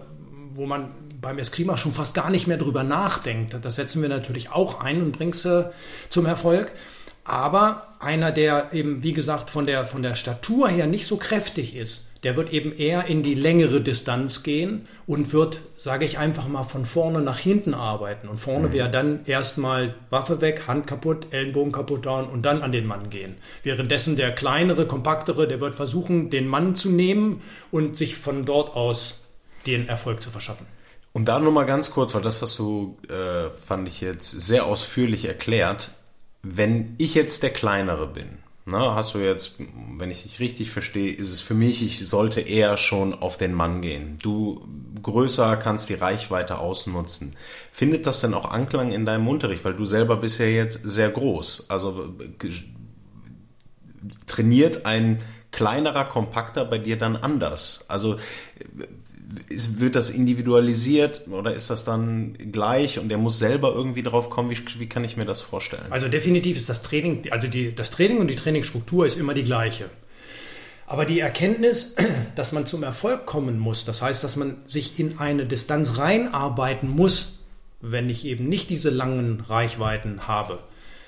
[0.55, 0.89] wo man
[1.21, 3.55] beim Eskrima schon fast gar nicht mehr drüber nachdenkt.
[3.61, 5.65] Das setzen wir natürlich auch ein und bringen es äh,
[6.09, 6.71] zum Erfolg.
[7.23, 11.75] Aber einer, der eben, wie gesagt, von der, von der Statur her nicht so kräftig
[11.75, 16.47] ist, der wird eben eher in die längere Distanz gehen und wird, sage ich einfach
[16.47, 18.27] mal, von vorne nach hinten arbeiten.
[18.27, 18.73] Und vorne mhm.
[18.73, 23.09] wäre dann erstmal Waffe weg, Hand kaputt, Ellenbogen kaputt down und dann an den Mann
[23.09, 23.37] gehen.
[23.63, 28.75] Währenddessen der kleinere, kompaktere, der wird versuchen, den Mann zu nehmen und sich von dort
[28.75, 29.21] aus
[29.65, 30.67] den Erfolg zu verschaffen.
[31.13, 34.65] Und da nur mal ganz kurz, weil das hast du, äh, fand ich jetzt sehr
[34.65, 35.91] ausführlich erklärt.
[36.41, 39.55] Wenn ich jetzt der Kleinere bin, na, hast du jetzt,
[39.97, 43.53] wenn ich dich richtig verstehe, ist es für mich, ich sollte eher schon auf den
[43.53, 44.19] Mann gehen.
[44.21, 44.65] Du
[45.01, 47.35] größer kannst die Reichweite ausnutzen.
[47.71, 49.65] Findet das denn auch Anklang in deinem Unterricht?
[49.65, 51.69] Weil du selber bist ja jetzt sehr groß.
[51.69, 52.13] Also
[54.27, 55.19] trainiert ein
[55.51, 57.85] kleinerer, kompakter bei dir dann anders?
[57.89, 58.17] Also
[59.49, 64.29] ist, wird das individualisiert oder ist das dann gleich und der muss selber irgendwie drauf
[64.29, 64.51] kommen?
[64.51, 65.85] Wie, wie kann ich mir das vorstellen?
[65.89, 69.43] Also definitiv ist das Training, also die, das Training und die Trainingsstruktur ist immer die
[69.43, 69.89] gleiche.
[70.87, 71.95] Aber die Erkenntnis,
[72.35, 76.89] dass man zum Erfolg kommen muss, das heißt, dass man sich in eine Distanz reinarbeiten
[76.89, 77.39] muss,
[77.79, 80.59] wenn ich eben nicht diese langen Reichweiten habe,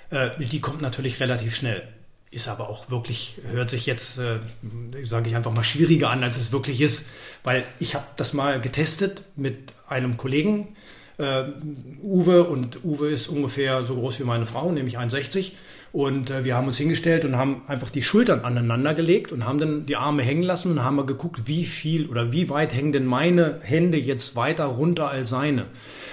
[0.10, 1.84] äh, die kommt natürlich relativ schnell
[2.34, 4.40] ist aber auch wirklich, hört sich jetzt, äh,
[5.02, 7.08] sage ich einfach mal, schwieriger an, als es wirklich ist,
[7.44, 10.76] weil ich habe das mal getestet mit einem Kollegen,
[11.18, 11.44] äh,
[12.02, 15.56] Uwe, und Uwe ist ungefähr so groß wie meine Frau, nämlich 61.
[15.94, 19.60] Und äh, wir haben uns hingestellt und haben einfach die Schultern aneinander gelegt und haben
[19.60, 22.94] dann die Arme hängen lassen und haben mal geguckt, wie viel oder wie weit hängen
[22.94, 25.68] denn meine Hände jetzt weiter runter als seine.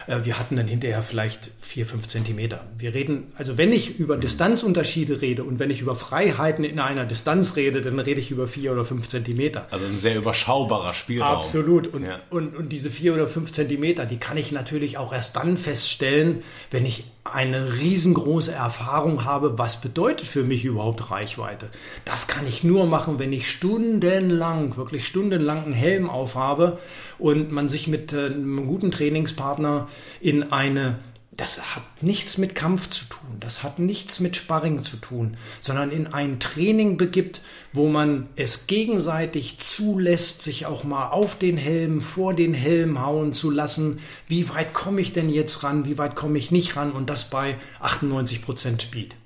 [0.06, 2.60] Äh, wir hatten dann hinterher vielleicht vier, fünf Zentimeter.
[2.76, 7.06] Wir reden, also wenn ich über Distanzunterschiede rede und wenn ich über Freiheiten in einer
[7.06, 9.66] Distanz rede, dann rede ich über vier oder fünf Zentimeter.
[9.70, 11.38] Also ein sehr überschaubarer Spielraum.
[11.38, 11.86] Absolut.
[11.86, 12.18] Und, ja.
[12.28, 16.42] und, und diese vier oder fünf Zentimeter, die kann ich natürlich auch erst dann feststellen,
[16.70, 21.68] wenn ich eine riesengroße Erfahrung habe, was bedeutet für mich überhaupt Reichweite.
[22.04, 26.78] Das kann ich nur machen, wenn ich stundenlang, wirklich stundenlang einen Helm aufhabe
[27.18, 29.88] und man sich mit äh, einem guten Trainingspartner
[30.20, 30.98] in eine
[31.40, 35.90] das hat nichts mit Kampf zu tun, das hat nichts mit Sparring zu tun, sondern
[35.90, 37.40] in ein Training begibt,
[37.72, 43.32] wo man es gegenseitig zulässt, sich auch mal auf den Helm, vor den Helm hauen
[43.32, 44.00] zu lassen.
[44.28, 47.30] Wie weit komme ich denn jetzt ran, wie weit komme ich nicht ran und das
[47.30, 49.16] bei 98% Speed.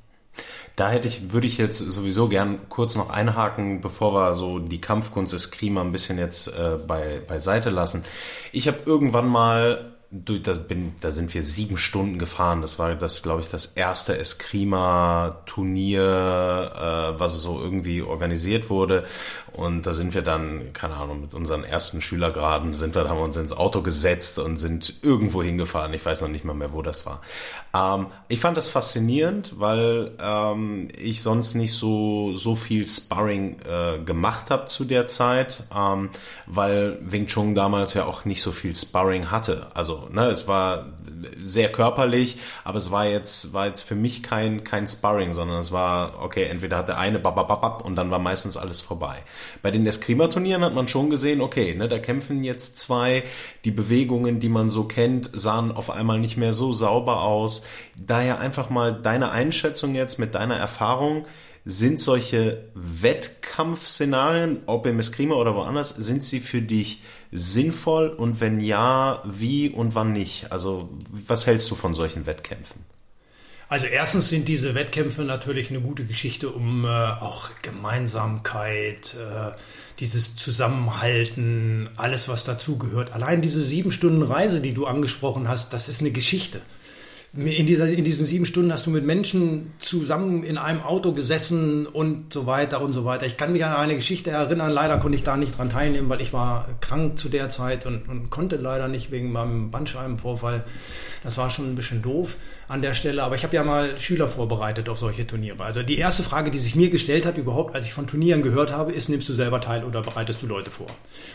[0.77, 4.81] Da hätte ich, würde ich jetzt sowieso gern kurz noch einhaken, bevor wir so die
[4.81, 8.05] Kampfkunst des Klima ein bisschen jetzt äh, bei, beiseite lassen.
[8.51, 12.61] Ich habe irgendwann mal du, das bin, da sind wir sieben Stunden gefahren.
[12.61, 16.03] Das war das, glaube ich, das erste Eskrima-Turnier,
[17.15, 19.05] äh, was so irgendwie organisiert wurde.
[19.53, 23.25] Und da sind wir dann, keine Ahnung, mit unseren ersten Schülergraden sind wir, haben wir
[23.25, 25.95] uns ins Auto gesetzt und sind irgendwo hingefahren.
[25.95, 27.21] Ich weiß noch nicht mal mehr, wo das war.
[27.73, 33.99] Ähm, ich fand das faszinierend, weil ähm, ich sonst nicht so, so viel Sparring äh,
[33.99, 36.11] gemacht habe zu der Zeit, ähm,
[36.47, 39.69] weil Wing Chun damals ja auch nicht so viel Sparring hatte.
[39.75, 40.87] Also, ne, es war
[41.43, 45.73] sehr körperlich, aber es war jetzt, war jetzt für mich kein, kein Sparring, sondern es
[45.73, 49.23] war, okay, entweder hat der eine babababab und dann war meistens alles vorbei.
[49.63, 53.25] Bei den Eskrima-Turnieren hat man schon gesehen, okay, ne, da kämpfen jetzt zwei,
[53.65, 57.67] die Bewegungen, die man so kennt, sahen auf einmal nicht mehr so sauber aus.
[57.97, 61.27] Daher einfach mal deine Einschätzung jetzt mit deiner Erfahrung,
[61.65, 67.03] sind solche Wettkampfszenarien, ob im Eskrima oder woanders, sind sie für dich
[67.35, 70.53] sinnvoll und wenn ja, wie und wann nicht?
[70.53, 70.89] Also
[71.27, 72.83] was hältst du von solchen Wettkämpfen?
[73.69, 79.51] Also erstens sind diese Wettkämpfe natürlich eine gute Geschichte, um äh, auch Gemeinsamkeit, äh,
[79.99, 83.13] dieses Zusammenhalten, alles was dazugehört.
[83.13, 86.61] Allein diese sieben Stunden Reise, die du angesprochen hast, das ist eine Geschichte
[87.37, 91.87] in, dieser, in diesen sieben Stunden hast du mit Menschen zusammen in einem Auto gesessen
[91.87, 93.27] und so weiter und so weiter.
[93.27, 96.21] Ich kann mich an eine Geschichte erinnern, leider konnte ich da nicht dran teilnehmen, weil
[96.21, 100.65] ich war krank zu der Zeit und, und konnte leider nicht wegen meinem Bandscheibenvorfall.
[101.25, 102.37] Das war schon ein bisschen doof
[102.69, 105.65] an der Stelle, aber ich habe ja mal Schüler vorbereitet auf solche Turniere.
[105.65, 108.71] Also die erste Frage, die sich mir gestellt hat überhaupt, als ich von Turnieren gehört
[108.71, 110.87] habe, ist, nimmst du selber teil oder bereitest du Leute vor?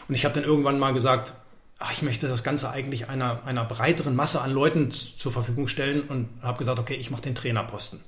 [0.07, 1.33] Und ich habe dann irgendwann mal gesagt,
[1.79, 6.01] ach, ich möchte das Ganze eigentlich einer, einer breiteren Masse an Leuten zur Verfügung stellen
[6.01, 8.01] und habe gesagt, okay, ich mache den Trainerposten.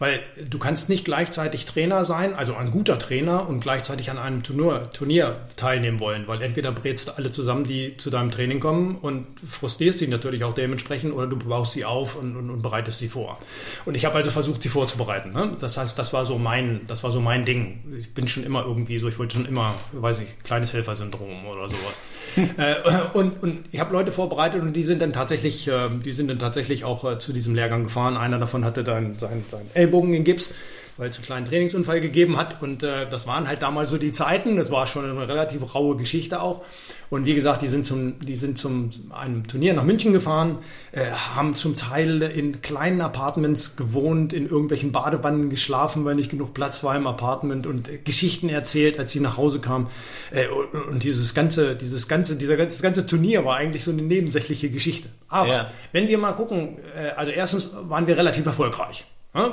[0.00, 4.42] Weil du kannst nicht gleichzeitig Trainer sein, also ein guter Trainer und gleichzeitig an einem
[4.42, 8.96] Turnier, Turnier teilnehmen wollen, weil entweder brätst du alle zusammen, die zu deinem Training kommen
[8.96, 12.98] und frustrierst sie natürlich auch dementsprechend oder du baust sie auf und, und, und bereitest
[12.98, 13.38] sie vor.
[13.84, 15.32] Und ich habe also versucht, sie vorzubereiten.
[15.32, 15.56] Ne?
[15.60, 17.94] Das heißt, das war so mein, das war so mein Ding.
[17.96, 21.68] Ich bin schon immer irgendwie so, ich wollte schon immer, weiß ich, kleines Helfersyndrom oder
[21.68, 22.00] sowas.
[22.36, 22.74] Äh,
[23.12, 26.38] und, und ich habe Leute vorbereitet und die sind dann tatsächlich, äh, die sind dann
[26.38, 28.16] tatsächlich auch äh, zu diesem Lehrgang gefahren.
[28.16, 30.54] Einer davon hatte dann sein, sein Ellbogen in Gips
[30.96, 32.62] weil es einen kleinen Trainingsunfall gegeben hat.
[32.62, 34.56] Und äh, das waren halt damals so die Zeiten.
[34.56, 36.62] Das war schon eine relativ raue Geschichte auch.
[37.10, 40.58] Und wie gesagt, die sind zum, die sind zum einem Turnier nach München gefahren,
[40.92, 46.54] äh, haben zum Teil in kleinen Apartments gewohnt, in irgendwelchen Badewannen geschlafen, weil nicht genug
[46.54, 49.88] Platz war im Apartment und äh, Geschichten erzählt, als sie nach Hause kamen.
[50.32, 53.90] Äh, und, und, dieses ganze, dieses ganze, dieser ganze, das ganze Turnier war eigentlich so
[53.90, 55.08] eine nebensächliche Geschichte.
[55.28, 55.70] Aber ja.
[55.92, 59.04] wenn wir mal gucken, äh, also erstens waren wir relativ erfolgreich.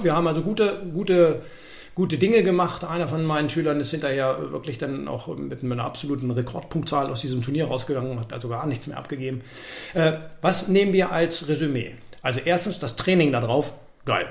[0.01, 1.41] Wir haben also gute, gute,
[1.95, 2.83] gute Dinge gemacht.
[2.83, 7.41] Einer von meinen Schülern ist hinterher wirklich dann auch mit einer absoluten Rekordpunktzahl aus diesem
[7.41, 9.41] Turnier rausgegangen, hat also gar nichts mehr abgegeben.
[9.93, 11.95] Äh, was nehmen wir als Resümee?
[12.21, 13.73] Also erstens das Training darauf,
[14.05, 14.27] geil.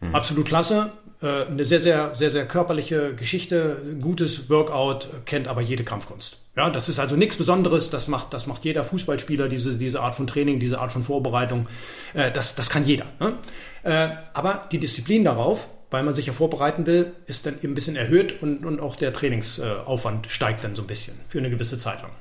[0.00, 0.14] Mhm.
[0.14, 0.90] Absolut klasse.
[1.22, 6.38] Äh, eine sehr, sehr, sehr, sehr körperliche Geschichte, gutes Workout, kennt aber jede Kampfkunst.
[6.56, 7.90] Ja, das ist also nichts Besonderes.
[7.90, 11.68] Das macht, das macht jeder Fußballspieler, diese, diese Art von Training, diese Art von Vorbereitung.
[12.14, 13.06] Äh, das, das kann jeder.
[13.18, 13.34] Ne?
[13.82, 17.74] Äh, aber die Disziplin darauf, weil man sich ja vorbereiten will, ist dann eben ein
[17.74, 21.78] bisschen erhöht und, und auch der Trainingsaufwand steigt dann so ein bisschen für eine gewisse
[21.78, 22.12] Zeit lang.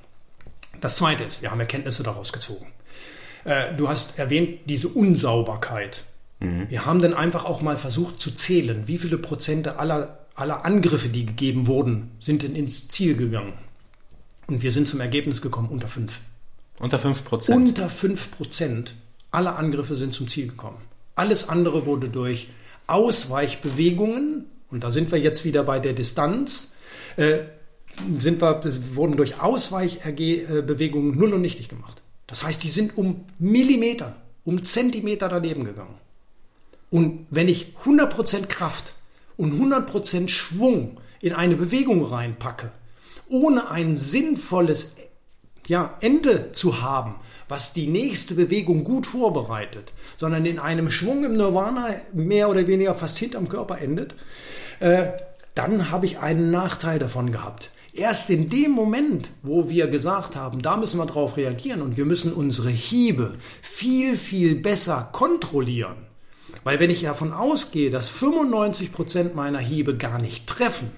[0.82, 2.68] Das zweite ist, wir haben Erkenntnisse daraus gezogen.
[3.46, 6.04] Äh, du hast erwähnt, diese Unsauberkeit.
[6.40, 6.70] Mhm.
[6.70, 11.10] Wir haben dann einfach auch mal versucht zu zählen, wie viele Prozente aller, aller Angriffe,
[11.10, 13.54] die gegeben wurden, sind denn ins Ziel gegangen.
[14.48, 16.20] Und wir sind zum Ergebnis gekommen, unter fünf.
[16.80, 17.58] Unter fünf Prozent?
[17.70, 18.96] Unter fünf Prozent
[19.32, 20.78] aller Angriffe sind zum Ziel gekommen.
[21.16, 22.50] Alles andere wurde durch
[22.88, 26.74] Ausweichbewegungen, und da sind wir jetzt wieder bei der Distanz,
[27.16, 27.39] äh,
[28.18, 28.62] sind wir,
[28.96, 32.02] wurden durch Ausweichbewegungen null und nichtig gemacht.
[32.28, 34.16] Das heißt, die sind um Millimeter,
[34.46, 35.96] um Zentimeter daneben gegangen.
[36.89, 38.94] Und wenn ich 100% Kraft
[39.38, 42.72] und 100% Schwung in eine Bewegung reinpacke,
[43.34, 44.96] ohne ein sinnvolles
[45.68, 47.16] ja, Ende zu haben,
[47.50, 52.94] was die nächste Bewegung gut vorbereitet, sondern in einem Schwung im Nirvana mehr oder weniger
[52.96, 54.14] fast hinterm Körper endet,
[54.80, 55.08] äh,
[55.56, 57.72] dann habe ich einen Nachteil davon gehabt.
[57.94, 62.06] Erst in dem Moment, wo wir gesagt haben, da müssen wir drauf reagieren und wir
[62.06, 66.08] müssen unsere Hiebe viel, viel besser kontrollieren,
[66.64, 70.92] weil wenn ich davon ausgehe, dass 95% meiner Hiebe gar nicht treffen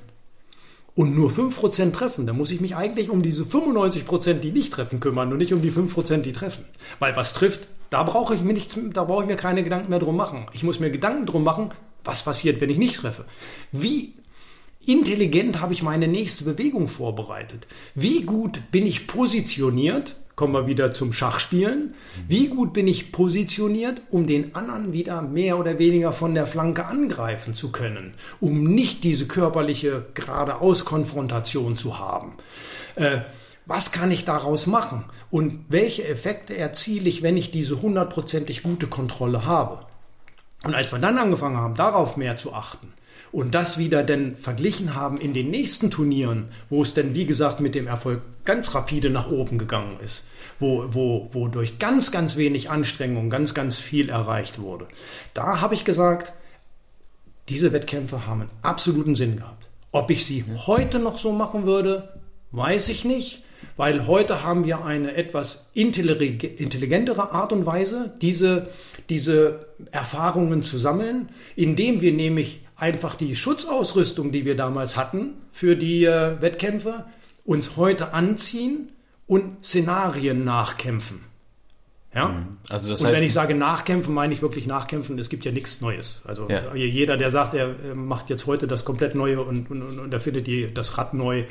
[0.96, 5.00] und nur 5% treffen, dann muss ich mich eigentlich um diese 95%, die nicht treffen,
[5.00, 6.66] kümmern und nicht um die 5%, die treffen.
[7.00, 10.00] Weil was trifft, da brauche ich mir nichts, da brauche ich mir keine Gedanken mehr
[10.00, 10.46] drum machen.
[10.54, 11.72] Ich muss mir Gedanken drum machen,
[12.04, 13.26] was passiert, wenn ich nicht treffe.
[13.72, 14.14] Wie
[14.86, 17.68] intelligent habe ich meine nächste Bewegung vorbereitet?
[17.94, 21.94] Wie gut bin ich positioniert kommen wir wieder zum Schachspielen.
[22.28, 26.86] Wie gut bin ich positioniert, um den anderen wieder mehr oder weniger von der Flanke
[26.86, 32.34] angreifen zu können, um nicht diese körperliche geradeaus-Konfrontation zu haben?
[32.96, 33.22] Äh,
[33.66, 35.06] was kann ich daraus machen?
[35.32, 39.86] Und welche Effekte erziele ich, wenn ich diese hundertprozentig gute Kontrolle habe?
[40.64, 42.94] Und als wir dann angefangen haben, darauf mehr zu achten,
[43.36, 47.60] und das wieder denn verglichen haben in den nächsten Turnieren, wo es denn, wie gesagt,
[47.60, 52.38] mit dem Erfolg ganz rapide nach oben gegangen ist, wo, wo, wo durch ganz, ganz
[52.38, 54.88] wenig Anstrengung ganz, ganz viel erreicht wurde.
[55.34, 56.32] Da habe ich gesagt,
[57.50, 59.68] diese Wettkämpfe haben einen absoluten Sinn gehabt.
[59.92, 62.22] Ob ich sie heute noch so machen würde,
[62.52, 63.44] weiß ich nicht,
[63.76, 68.70] weil heute haben wir eine etwas intelligentere Art und Weise, diese,
[69.10, 71.28] diese Erfahrungen zu sammeln,
[71.58, 77.06] indem wir nämlich einfach die Schutzausrüstung, die wir damals hatten für die äh, Wettkämpfe,
[77.46, 78.92] uns heute anziehen
[79.28, 81.35] und Szenarien nachkämpfen.
[82.16, 82.30] Ja?
[82.30, 82.48] Mhm.
[82.70, 85.20] Also das und heißt, wenn ich sage nachkämpfen, meine ich wirklich nachkämpfen.
[85.20, 86.22] Es gibt ja nichts Neues.
[86.26, 86.74] Also ja.
[86.74, 90.48] jeder, der sagt, er macht jetzt heute das komplett Neue und, und, und er findet
[90.48, 91.44] die, das Rad neu,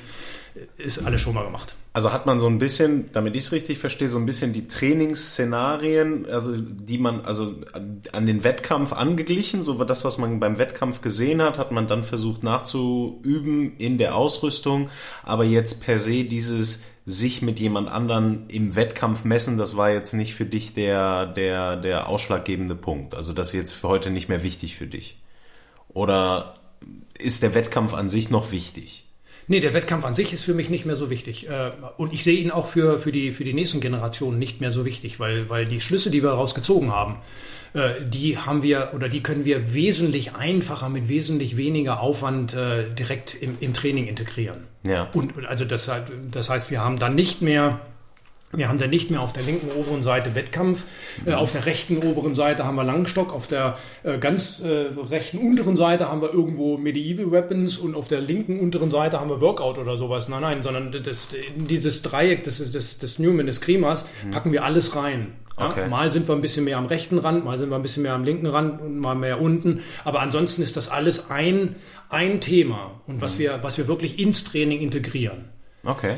[0.79, 1.75] ist alles schon mal gemacht.
[1.93, 4.67] Also hat man so ein bisschen, damit ich es richtig verstehe, so ein bisschen die
[4.67, 7.55] Trainingsszenarien, also die man also
[8.13, 12.05] an den Wettkampf angeglichen, so das, was man beim Wettkampf gesehen hat, hat man dann
[12.05, 14.89] versucht nachzuüben in der Ausrüstung,
[15.23, 20.15] aber jetzt per se dieses sich mit jemand anderen im Wettkampf messen, das war jetzt
[20.15, 23.15] nicht für dich der, der, der ausschlaggebende Punkt.
[23.15, 25.19] Also das ist jetzt für heute nicht mehr wichtig für dich.
[25.89, 26.57] Oder
[27.19, 29.05] ist der Wettkampf an sich noch wichtig?
[29.47, 31.49] Nee, der Wettkampf an sich ist für mich nicht mehr so wichtig.
[31.51, 34.73] Äh, und ich sehe ihn auch für, für, die, für die nächsten Generationen nicht mehr
[34.73, 37.17] so wichtig, weil, weil die Schlüsse, die wir daraus gezogen haben,
[37.75, 42.89] äh, die haben wir oder die können wir wesentlich einfacher mit wesentlich weniger Aufwand äh,
[42.95, 44.65] direkt im, im Training integrieren.
[44.87, 45.09] Ja.
[45.15, 45.91] Und also das,
[46.31, 47.81] das heißt, wir haben dann nicht mehr
[48.57, 50.85] wir haben dann nicht mehr auf der linken oberen Seite Wettkampf,
[51.27, 55.39] äh, auf der rechten oberen Seite haben wir Langstock, auf der äh, ganz äh, rechten
[55.39, 59.41] unteren Seite haben wir irgendwo Medieval Weapons und auf der linken unteren Seite haben wir
[59.41, 60.29] Workout oder sowas.
[60.29, 64.31] Nein, nein, sondern das, dieses Dreieck des, des, des Newman, des Cremas, mhm.
[64.31, 65.33] packen wir alles rein.
[65.59, 65.89] Ja, okay.
[65.89, 68.15] Mal sind wir ein bisschen mehr am rechten Rand, mal sind wir ein bisschen mehr
[68.15, 69.83] am linken Rand und mal mehr unten.
[70.05, 71.77] Aber ansonsten ist das alles ein,
[72.15, 73.41] ein Thema und was, mhm.
[73.41, 75.51] wir, was wir wirklich ins Training integrieren.
[75.85, 76.15] Okay.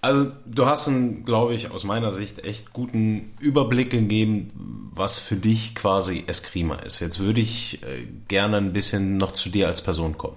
[0.00, 5.36] Also du hast einen, glaube ich, aus meiner Sicht echt guten Überblick gegeben, was für
[5.36, 6.98] dich quasi Eskrima ist.
[6.98, 10.36] Jetzt würde ich äh, gerne ein bisschen noch zu dir als Person kommen.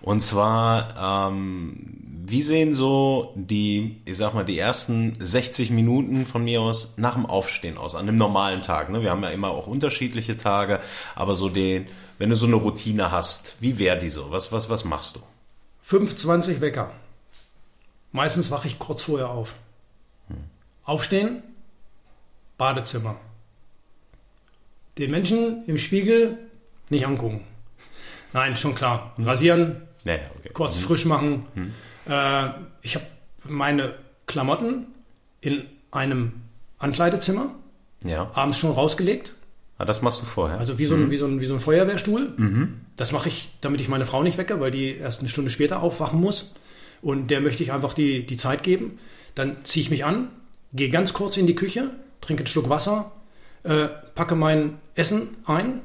[0.00, 6.44] Und zwar, ähm, wie sehen so die, ich sag mal, die ersten 60 Minuten von
[6.44, 8.90] mir aus nach dem Aufstehen aus, an einem normalen Tag?
[8.90, 9.02] Ne?
[9.02, 10.80] Wir haben ja immer auch unterschiedliche Tage,
[11.14, 11.86] aber so den,
[12.18, 14.30] wenn du so eine Routine hast, wie wäre die so?
[14.30, 15.20] Was, was, was machst du?
[15.82, 16.92] 25 Wecker.
[18.12, 19.54] Meistens wache ich kurz vorher auf.
[20.84, 21.42] Aufstehen,
[22.56, 23.16] Badezimmer.
[24.96, 26.38] Den Menschen im Spiegel
[26.88, 27.44] nicht angucken.
[28.32, 29.14] Nein, schon klar.
[29.18, 30.50] Rasieren, nee, okay.
[30.52, 30.84] kurz mhm.
[30.84, 31.46] frisch machen.
[31.54, 31.72] Mhm.
[32.08, 32.50] Äh,
[32.82, 33.06] ich habe
[33.44, 33.94] meine
[34.26, 34.86] Klamotten
[35.40, 36.32] in einem
[36.78, 37.54] Ankleidezimmer
[38.04, 38.30] ja.
[38.34, 39.34] abends schon rausgelegt.
[39.78, 40.58] Ah, das machst du vorher.
[40.58, 41.10] Also wie so ein, mhm.
[41.10, 42.32] wie so ein, wie so ein Feuerwehrstuhl.
[42.36, 42.80] Mhm.
[42.96, 45.80] Das mache ich, damit ich meine Frau nicht wecke, weil die erst eine Stunde später
[45.82, 46.54] aufwachen muss.
[47.00, 48.98] Und der möchte ich einfach die, die Zeit geben.
[49.36, 50.30] Dann ziehe ich mich an,
[50.72, 51.90] gehe ganz kurz in die Küche,
[52.20, 53.12] trinke einen Schluck Wasser,
[53.62, 53.86] äh,
[54.16, 55.80] packe mein Essen ein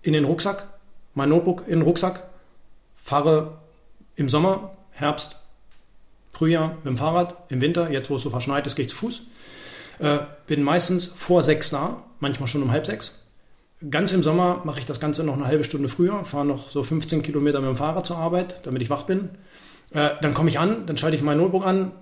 [0.00, 0.66] in den Rucksack,
[1.14, 2.22] mein Notebook in den Rucksack,
[3.08, 3.58] fahre
[4.16, 5.36] im Sommer, Herbst,
[6.32, 8.96] Frühjahr mit dem Fahrrad, im Winter, jetzt wo es so verschneit ist, gehe ich zu
[8.96, 9.22] Fuß.
[9.98, 13.18] Äh, bin meistens vor sechs da, manchmal schon um halb sechs.
[13.90, 16.82] Ganz im Sommer mache ich das Ganze noch eine halbe Stunde früher, fahre noch so
[16.82, 19.30] 15 Kilometer mit dem Fahrrad zur Arbeit, damit ich wach bin.
[19.92, 21.92] Äh, dann komme ich an, dann schalte ich mein Notebook an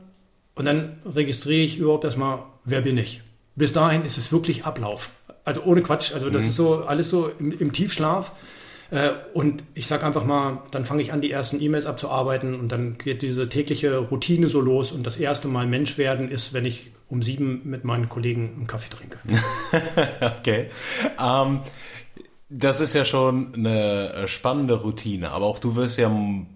[0.56, 3.22] und dann registriere ich überhaupt erstmal, wer bin ich.
[3.54, 5.10] Bis dahin ist es wirklich Ablauf.
[5.44, 6.12] Also ohne Quatsch.
[6.12, 6.48] Also das mhm.
[6.48, 8.32] ist so alles so im, im Tiefschlaf.
[8.90, 12.70] Äh, und ich sage einfach mal, dann fange ich an, die ersten E-Mails abzuarbeiten und
[12.70, 14.92] dann geht diese tägliche Routine so los.
[14.92, 18.66] Und das erste Mal Mensch werden ist, wenn ich um sieben mit meinen Kollegen einen
[18.66, 19.18] Kaffee trinke.
[20.38, 20.70] okay.
[21.18, 21.60] Um, ähm,
[22.48, 26.10] das ist ja schon eine äh, spannende Routine, aber auch du wirst ja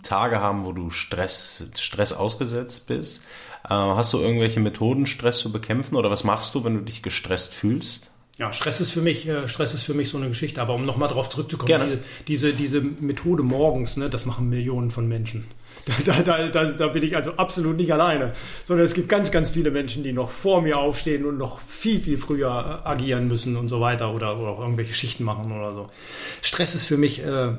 [0.04, 3.24] Tage haben, wo du Stress, Stress ausgesetzt bist.
[3.64, 7.02] Äh, hast du irgendwelche Methoden, Stress zu bekämpfen oder was machst du, wenn du dich
[7.02, 8.09] gestresst fühlst?
[8.40, 10.62] Ja, Stress ist für mich, äh, Stress ist für mich so eine Geschichte.
[10.62, 15.06] Aber um nochmal darauf zurückzukommen, diese, diese, diese Methode morgens, ne, das machen Millionen von
[15.06, 15.44] Menschen.
[16.04, 18.34] Da, da, da, da bin ich also absolut nicht alleine,
[18.64, 22.00] sondern es gibt ganz, ganz viele Menschen, die noch vor mir aufstehen und noch viel,
[22.00, 25.74] viel früher äh, agieren müssen und so weiter oder, oder auch irgendwelche Schichten machen oder
[25.74, 25.90] so.
[26.42, 27.56] Stress ist für mich, äh,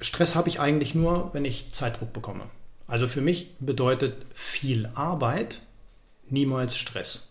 [0.00, 2.44] Stress habe ich eigentlich nur, wenn ich Zeitdruck bekomme.
[2.86, 5.62] Also für mich bedeutet viel Arbeit
[6.28, 7.30] niemals Stress.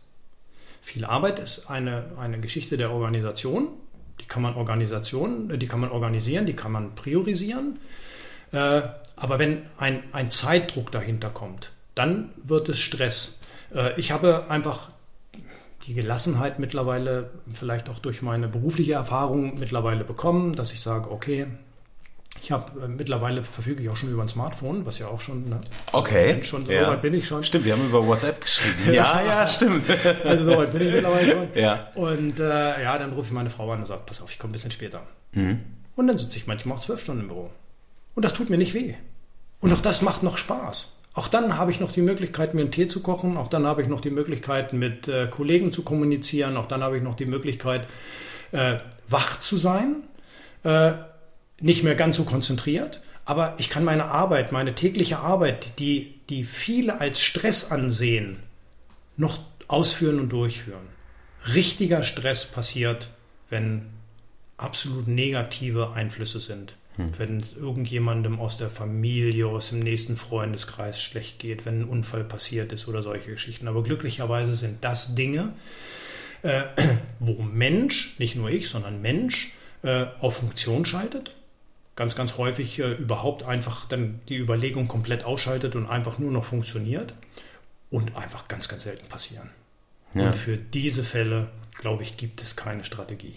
[0.86, 3.70] Viel Arbeit ist eine, eine Geschichte der Organisation.
[4.22, 7.80] Die kann man Organisation, die kann man organisieren, die kann man priorisieren.
[8.52, 8.84] Äh,
[9.16, 13.40] aber wenn ein, ein Zeitdruck dahinter kommt, dann wird es Stress.
[13.74, 14.92] Äh, ich habe einfach
[15.88, 21.48] die Gelassenheit mittlerweile, vielleicht auch durch meine berufliche Erfahrung mittlerweile bekommen, dass ich sage, okay,
[22.42, 25.50] ich habe äh, mittlerweile verfüge ich auch schon über ein Smartphone, was ja auch schon.
[25.50, 25.62] Ne,
[25.94, 26.44] okay.
[26.44, 26.88] Schon so ja.
[26.88, 27.44] weit bin ich schon.
[27.44, 28.76] Stimmt, wir haben über WhatsApp geschrieben.
[28.94, 29.86] ja, ja, stimmt.
[30.24, 31.48] Also so weit bin ich mittlerweile schon.
[31.56, 31.92] Ja.
[31.96, 34.52] Und äh, ja, dann rufe ich meine Frau an und sage, pass auf, ich komme
[34.52, 35.04] ein bisschen später.
[35.32, 35.62] Mhm.
[35.96, 37.50] Und dann sitze ich manchmal auch zwölf Stunden im Büro.
[38.16, 38.96] Und das tut mir nicht weh.
[39.60, 40.92] Und auch das macht noch Spaß.
[41.14, 43.38] Auch dann habe ich noch die Möglichkeit, mir einen Tee zu kochen.
[43.38, 46.58] Auch dann habe ich noch die Möglichkeit, mit äh, Kollegen zu kommunizieren.
[46.58, 47.88] Auch dann habe ich noch die Möglichkeit,
[48.52, 48.76] äh,
[49.08, 50.04] wach zu sein.
[51.60, 53.02] Nicht mehr ganz so konzentriert.
[53.26, 58.38] Aber ich kann meine Arbeit, meine tägliche Arbeit, die, die viele als Stress ansehen,
[59.18, 60.88] noch ausführen und durchführen.
[61.54, 63.10] Richtiger Stress passiert,
[63.50, 63.88] wenn
[64.58, 66.76] absolut negative Einflüsse sind.
[66.98, 67.12] Hm.
[67.18, 72.72] Wenn irgendjemandem aus der Familie, aus dem nächsten Freundeskreis schlecht geht, wenn ein Unfall passiert
[72.72, 73.68] ist oder solche Geschichten.
[73.68, 75.54] Aber glücklicherweise sind das Dinge,
[76.44, 76.64] äh,
[77.20, 81.35] wo Mensch, nicht nur ich, sondern Mensch, äh, auf Funktion schaltet.
[81.96, 86.44] Ganz, ganz häufig äh, überhaupt einfach dann die Überlegung komplett ausschaltet und einfach nur noch
[86.44, 87.14] funktioniert.
[87.92, 89.50] Und einfach ganz, ganz selten passieren.
[90.14, 90.28] Ja.
[90.28, 93.36] Und für diese Fälle, glaube ich, gibt es keine Strategie.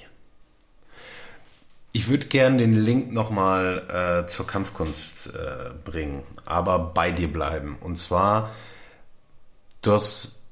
[1.92, 7.76] Ich würde gerne den Link nochmal äh, zur Kampfkunst äh, bringen, aber bei dir bleiben.
[7.80, 8.54] Und zwar,
[9.82, 10.42] du hast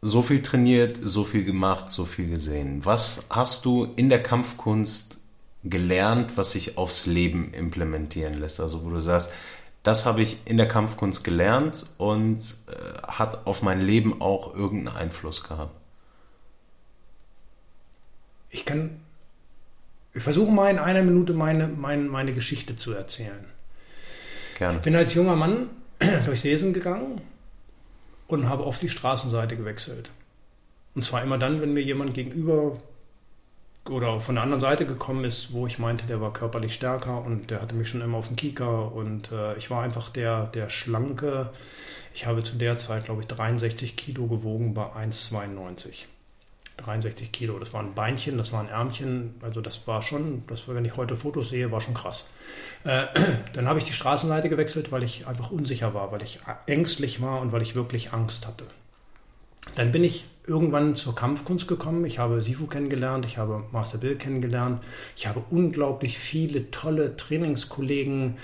[0.00, 2.84] so viel trainiert, so viel gemacht, so viel gesehen.
[2.84, 5.18] Was hast du in der Kampfkunst
[5.64, 8.60] gelernt, was sich aufs Leben implementieren lässt?
[8.60, 9.32] Also wo du sagst,
[9.82, 12.38] das habe ich in der Kampfkunst gelernt und
[12.68, 15.74] äh, hat auf mein Leben auch irgendeinen Einfluss gehabt.
[18.50, 19.00] Ich kann
[20.14, 23.44] ich versuche mal in einer Minute meine, meine, meine Geschichte zu erzählen.
[24.56, 24.76] Gerne.
[24.76, 25.70] Ich bin als junger Mann
[26.24, 27.20] durch Sesen gegangen
[28.28, 30.10] und habe auf die Straßenseite gewechselt.
[30.94, 32.78] Und zwar immer dann, wenn mir jemand gegenüber
[33.88, 37.50] oder von der anderen Seite gekommen ist, wo ich meinte, der war körperlich stärker und
[37.50, 40.70] der hatte mich schon immer auf dem Kieker und äh, ich war einfach der, der
[40.70, 41.50] schlanke.
[42.14, 46.06] Ich habe zu der Zeit, glaube ich, 63 Kilo gewogen bei 1,92.
[46.78, 47.58] 63 Kilo.
[47.58, 49.34] Das waren Beinchen, das waren Ärmchen.
[49.42, 52.26] Also das war schon, das war, wenn ich heute Fotos sehe, war schon krass.
[52.84, 53.06] Äh,
[53.52, 57.40] dann habe ich die Straßenseite gewechselt, weil ich einfach unsicher war, weil ich ängstlich war
[57.40, 58.64] und weil ich wirklich Angst hatte.
[59.76, 62.04] Dann bin ich irgendwann zur Kampfkunst gekommen.
[62.04, 64.82] Ich habe Sifu kennengelernt, ich habe Master Bill kennengelernt.
[65.16, 68.36] Ich habe unglaublich viele tolle Trainingskollegen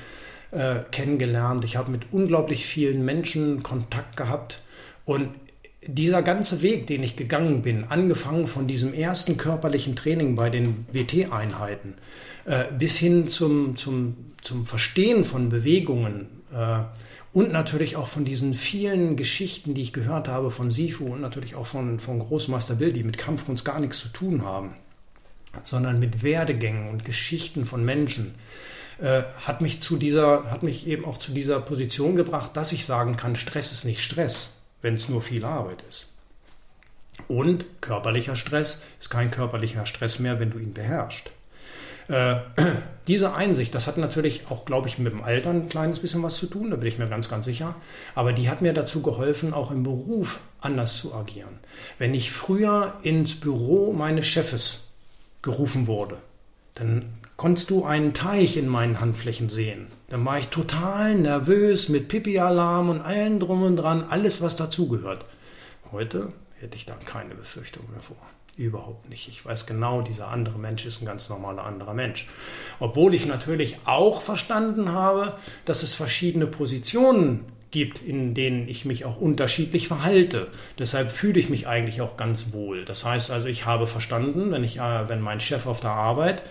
[0.50, 1.64] äh, kennengelernt.
[1.64, 4.60] Ich habe mit unglaublich vielen Menschen Kontakt gehabt.
[5.04, 5.28] Und
[5.86, 10.86] dieser ganze Weg, den ich gegangen bin, angefangen von diesem ersten körperlichen Training bei den
[10.92, 11.94] WT-Einheiten
[12.44, 16.80] äh, bis hin zum, zum, zum Verstehen von Bewegungen äh,
[17.32, 21.54] und natürlich auch von diesen vielen Geschichten, die ich gehört habe von Sifu und natürlich
[21.54, 24.74] auch von, von Großmeister Bill, die mit Kampfkunst gar nichts zu tun haben,
[25.64, 28.34] sondern mit Werdegängen und Geschichten von Menschen,
[29.00, 32.84] äh, hat mich zu dieser, hat mich eben auch zu dieser Position gebracht, dass ich
[32.84, 36.08] sagen kann, Stress ist nicht Stress wenn es nur viel Arbeit ist.
[37.28, 41.30] Und körperlicher Stress ist kein körperlicher Stress mehr, wenn du ihn beherrschst.
[42.10, 42.40] Äh,
[43.06, 46.36] diese Einsicht, das hat natürlich auch, glaube ich, mit dem Alter ein kleines bisschen was
[46.36, 47.74] zu tun, da bin ich mir ganz, ganz sicher.
[48.14, 51.58] Aber die hat mir dazu geholfen, auch im Beruf anders zu agieren.
[51.98, 54.88] Wenn ich früher ins Büro meines Chefes
[55.42, 56.18] gerufen wurde,
[56.74, 59.86] dann konntest du einen Teich in meinen Handflächen sehen.
[60.08, 65.24] Dann war ich total nervös mit Pipi-Alarm und allen drum und dran, alles was dazugehört.
[65.92, 68.16] Heute hätte ich da keine Befürchtung mehr vor.
[68.60, 69.26] Überhaupt nicht.
[69.26, 72.26] Ich weiß genau, dieser andere Mensch ist ein ganz normaler anderer Mensch.
[72.78, 75.32] Obwohl ich natürlich auch verstanden habe,
[75.64, 80.48] dass es verschiedene Positionen gibt, in denen ich mich auch unterschiedlich verhalte.
[80.78, 82.84] Deshalb fühle ich mich eigentlich auch ganz wohl.
[82.84, 86.42] Das heißt also, ich habe verstanden, wenn ich, äh, wenn mein Chef auf der Arbeit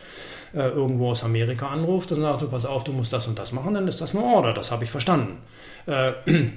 [0.55, 3.51] äh, irgendwo aus Amerika anruft und sagt, du pass auf, du musst das und das
[3.51, 5.38] machen, dann ist das eine Order, das habe ich verstanden.
[5.86, 6.14] Äh,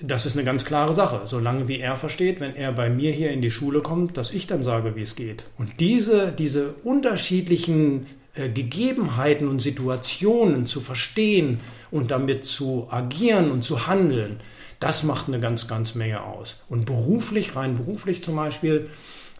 [0.00, 3.30] das ist eine ganz klare Sache, solange wie er versteht, wenn er bei mir hier
[3.30, 5.44] in die Schule kommt, dass ich dann sage, wie es geht.
[5.56, 13.64] Und diese, diese unterschiedlichen äh, Gegebenheiten und Situationen zu verstehen und damit zu agieren und
[13.64, 14.40] zu handeln,
[14.80, 16.60] das macht eine ganz, ganz Menge aus.
[16.68, 18.88] Und beruflich, rein beruflich zum Beispiel,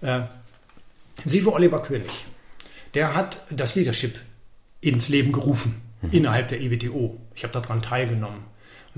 [0.00, 0.22] äh,
[1.24, 2.26] Sivo Oliver König
[2.94, 4.18] der hat das Leadership
[4.80, 6.10] ins Leben gerufen mhm.
[6.12, 7.20] innerhalb der EWTO.
[7.34, 8.44] Ich habe daran teilgenommen.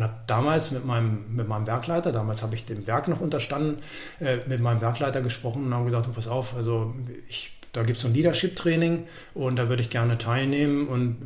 [0.01, 3.83] Und habe damals mit meinem, mit meinem Werkleiter, damals habe ich dem Werk noch unterstanden,
[4.19, 6.95] äh, mit meinem Werkleiter gesprochen und habe gesagt, du pass auf, also
[7.29, 11.19] ich, da gibt es so ein Leadership-Training und da würde ich gerne teilnehmen und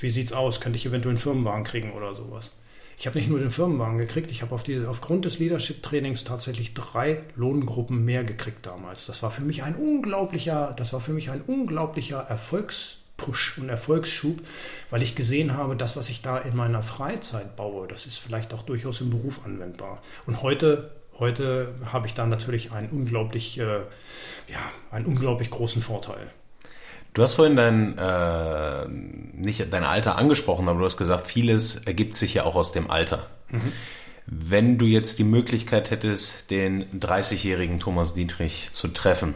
[0.00, 0.60] wie sieht's aus?
[0.60, 2.52] Könnte ich eventuell einen Firmenwagen kriegen oder sowas?
[3.00, 7.22] Ich habe nicht nur den Firmenwagen gekriegt, ich habe auf aufgrund des Leadership-Trainings tatsächlich drei
[7.34, 9.06] Lohngruppen mehr gekriegt damals.
[9.06, 12.30] Das war für mich ein unglaublicher, das war für mich ein unglaublicher
[13.18, 14.38] Erfolgspush und Erfolgsschub,
[14.90, 18.54] weil ich gesehen habe, das, was ich da in meiner Freizeit baue, das ist vielleicht
[18.54, 20.02] auch durchaus im Beruf anwendbar.
[20.26, 20.90] Und heute
[21.20, 24.60] Heute habe ich da natürlich einen unglaublich, äh, ja,
[24.92, 26.30] einen unglaublich großen Vorteil.
[27.12, 32.14] Du hast vorhin dein, äh, nicht dein Alter angesprochen, aber du hast gesagt, vieles ergibt
[32.14, 33.26] sich ja auch aus dem Alter.
[33.50, 33.72] Mhm.
[34.26, 39.34] Wenn du jetzt die Möglichkeit hättest, den 30-jährigen Thomas Dietrich zu treffen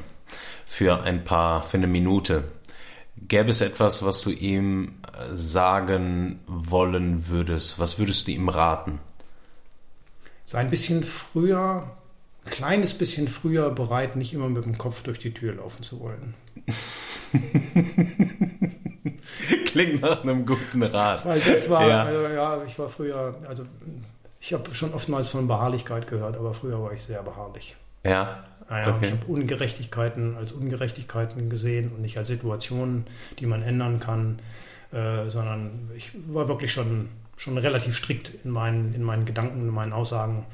[0.65, 2.45] für ein paar, für eine Minute,
[3.29, 7.79] gäbe es etwas, was du ihm äh, sagen wollen würdest?
[7.79, 9.01] Was würdest du ihm raten?
[10.45, 11.91] Sei ein bisschen früher,
[12.45, 16.01] ein kleines bisschen früher bereit, nicht immer mit dem Kopf durch die Tür laufen zu
[16.01, 16.35] wollen.
[19.67, 21.25] Klingt nach einem guten Rat.
[21.25, 23.65] Weil das war, ja, also, ja ich war früher, also
[24.41, 27.77] ich habe schon oftmals von Beharrlichkeit gehört, aber früher war ich sehr beharrlich.
[28.05, 28.45] Ja.
[28.73, 29.05] Naja, okay.
[29.05, 33.05] Ich habe Ungerechtigkeiten als Ungerechtigkeiten gesehen und nicht als Situationen,
[33.39, 34.39] die man ändern kann,
[34.93, 39.69] äh, sondern ich war wirklich schon, schon relativ strikt in meinen, in meinen Gedanken, in
[39.69, 40.47] meinen Aussagen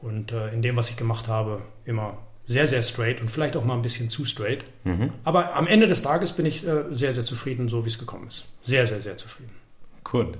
[0.00, 3.64] und äh, in dem, was ich gemacht habe, immer sehr, sehr straight und vielleicht auch
[3.64, 4.62] mal ein bisschen zu straight.
[4.84, 5.12] Mhm.
[5.24, 8.28] Aber am Ende des Tages bin ich äh, sehr, sehr zufrieden, so wie es gekommen
[8.28, 8.46] ist.
[8.62, 9.50] Sehr, sehr, sehr zufrieden.
[10.04, 10.38] Gut.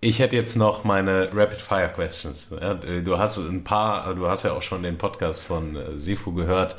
[0.00, 2.50] Ich hätte jetzt noch meine Rapid Fire Questions.
[3.04, 6.76] Du hast ein paar, du hast ja auch schon den Podcast von äh, Sifu gehört.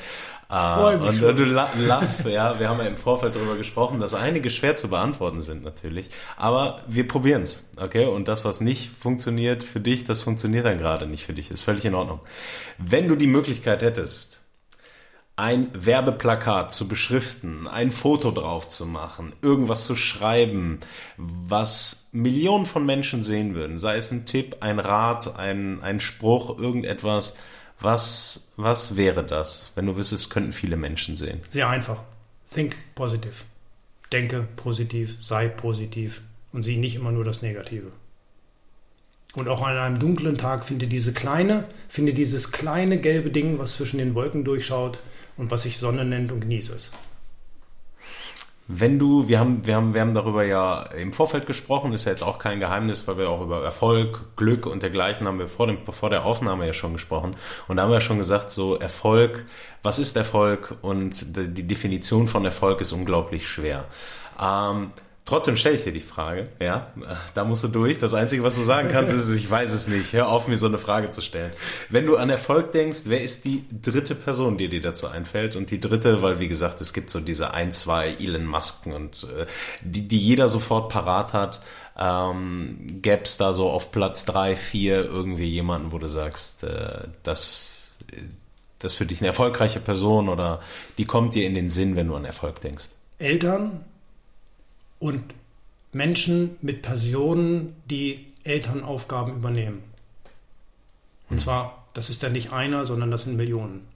[0.49, 1.35] Äh, und schon.
[1.35, 5.41] du lass, ja, wir haben ja im Vorfeld darüber gesprochen, dass einige schwer zu beantworten
[5.41, 6.09] sind natürlich.
[6.37, 8.05] Aber wir probieren's, okay?
[8.05, 11.51] Und das, was nicht funktioniert für dich, das funktioniert dann gerade nicht für dich.
[11.51, 12.21] Ist völlig in Ordnung.
[12.77, 14.41] Wenn du die Möglichkeit hättest,
[15.37, 20.79] ein Werbeplakat zu beschriften, ein Foto drauf zu machen, irgendwas zu schreiben,
[21.15, 26.57] was Millionen von Menschen sehen würden, sei es ein Tipp, ein Rat, ein, ein Spruch,
[26.57, 27.37] irgendetwas,
[27.79, 31.41] was, was wäre das, wenn du wüsstest, könnten viele Menschen sehen?
[31.51, 32.01] Sehr einfach.
[32.51, 33.45] Think positive.
[34.11, 36.21] Denke positiv, sei positiv
[36.51, 37.91] und sieh nicht immer nur das Negative.
[39.35, 43.75] Und auch an einem dunklen Tag finde diese kleine, finde dieses kleine gelbe Ding, was
[43.75, 44.97] zwischen den Wolken durchschaut,
[45.37, 46.91] und was sich Sonne nennt und genieße es.
[48.69, 52.11] Wenn du, wir haben, wir haben, wir haben darüber ja im Vorfeld gesprochen, ist ja
[52.11, 55.67] jetzt auch kein Geheimnis, weil wir auch über Erfolg, Glück und dergleichen haben wir vor,
[55.67, 57.31] dem, vor der Aufnahme ja schon gesprochen.
[57.69, 59.45] Und da haben wir ja schon gesagt, so Erfolg,
[59.83, 60.75] was ist Erfolg?
[60.81, 63.85] Und die Definition von Erfolg ist unglaublich schwer.
[64.37, 64.91] Ähm,
[65.27, 66.87] Trotzdem stelle ich dir die Frage, ja,
[67.33, 67.99] da musst du durch.
[67.99, 70.13] Das Einzige, was du sagen kannst, ist, ich weiß es nicht.
[70.13, 71.51] Hör auf, mir so eine Frage zu stellen.
[71.89, 75.57] Wenn du an Erfolg denkst, wer ist die dritte Person, die dir dazu einfällt?
[75.57, 79.27] Und die dritte, weil wie gesagt, es gibt so diese ein, zwei Elon Musken und
[79.37, 79.47] äh,
[79.81, 81.59] die, die jeder sofort parat hat.
[81.99, 87.01] Ähm, Gäbe es da so auf Platz drei, vier irgendwie jemanden, wo du sagst, äh,
[87.23, 87.97] das,
[88.79, 90.61] das für dich eine erfolgreiche Person oder
[90.97, 92.91] die kommt dir in den Sinn, wenn du an Erfolg denkst?
[93.19, 93.83] Eltern,
[94.99, 95.23] und
[95.93, 99.83] Menschen mit Personen, die Elternaufgaben übernehmen.
[101.29, 103.87] Und zwar, das ist ja nicht einer, sondern das sind Millionen.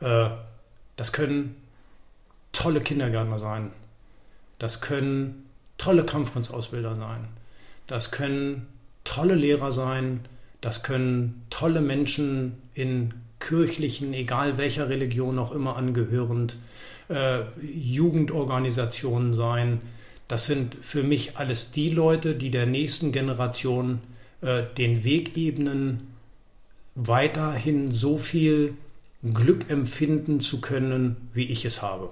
[0.00, 0.30] Äh,
[0.96, 1.56] das können
[2.52, 3.70] tolle Kindergärtner sein.
[4.58, 7.28] Das können tolle Kampfkunstausbilder sein.
[7.86, 8.66] Das können
[9.04, 10.20] tolle Lehrer sein.
[10.60, 16.56] Das können tolle Menschen in kirchlichen, egal welcher Religion auch immer angehörend,
[17.08, 19.80] äh, Jugendorganisationen sein.
[20.28, 24.00] Das sind für mich alles die Leute, die der nächsten Generation
[24.40, 26.14] äh, den Weg ebnen,
[26.94, 28.74] weiterhin so viel
[29.22, 32.10] Glück empfinden zu können, wie ich es habe.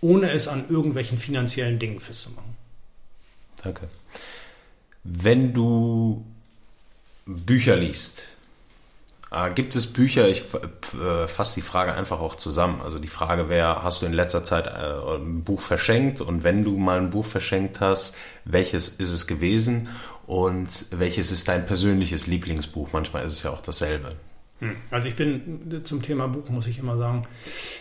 [0.00, 2.56] Ohne es an irgendwelchen finanziellen Dingen festzumachen.
[3.62, 3.88] Danke.
[5.04, 6.24] Wenn du
[7.24, 8.28] Bücher liest,
[9.54, 10.44] gibt es Bücher, ich
[10.94, 12.80] äh, fasse die Frage einfach auch zusammen.
[12.82, 16.20] Also die Frage wäre, hast du in letzter Zeit äh, ein Buch verschenkt?
[16.20, 19.88] Und wenn du mal ein Buch verschenkt hast, welches ist es gewesen?
[20.26, 22.90] Und welches ist dein persönliches Lieblingsbuch?
[22.92, 24.16] Manchmal ist es ja auch dasselbe.
[24.60, 24.76] Hm.
[24.90, 27.26] Also ich bin zum Thema Buch, muss ich immer sagen,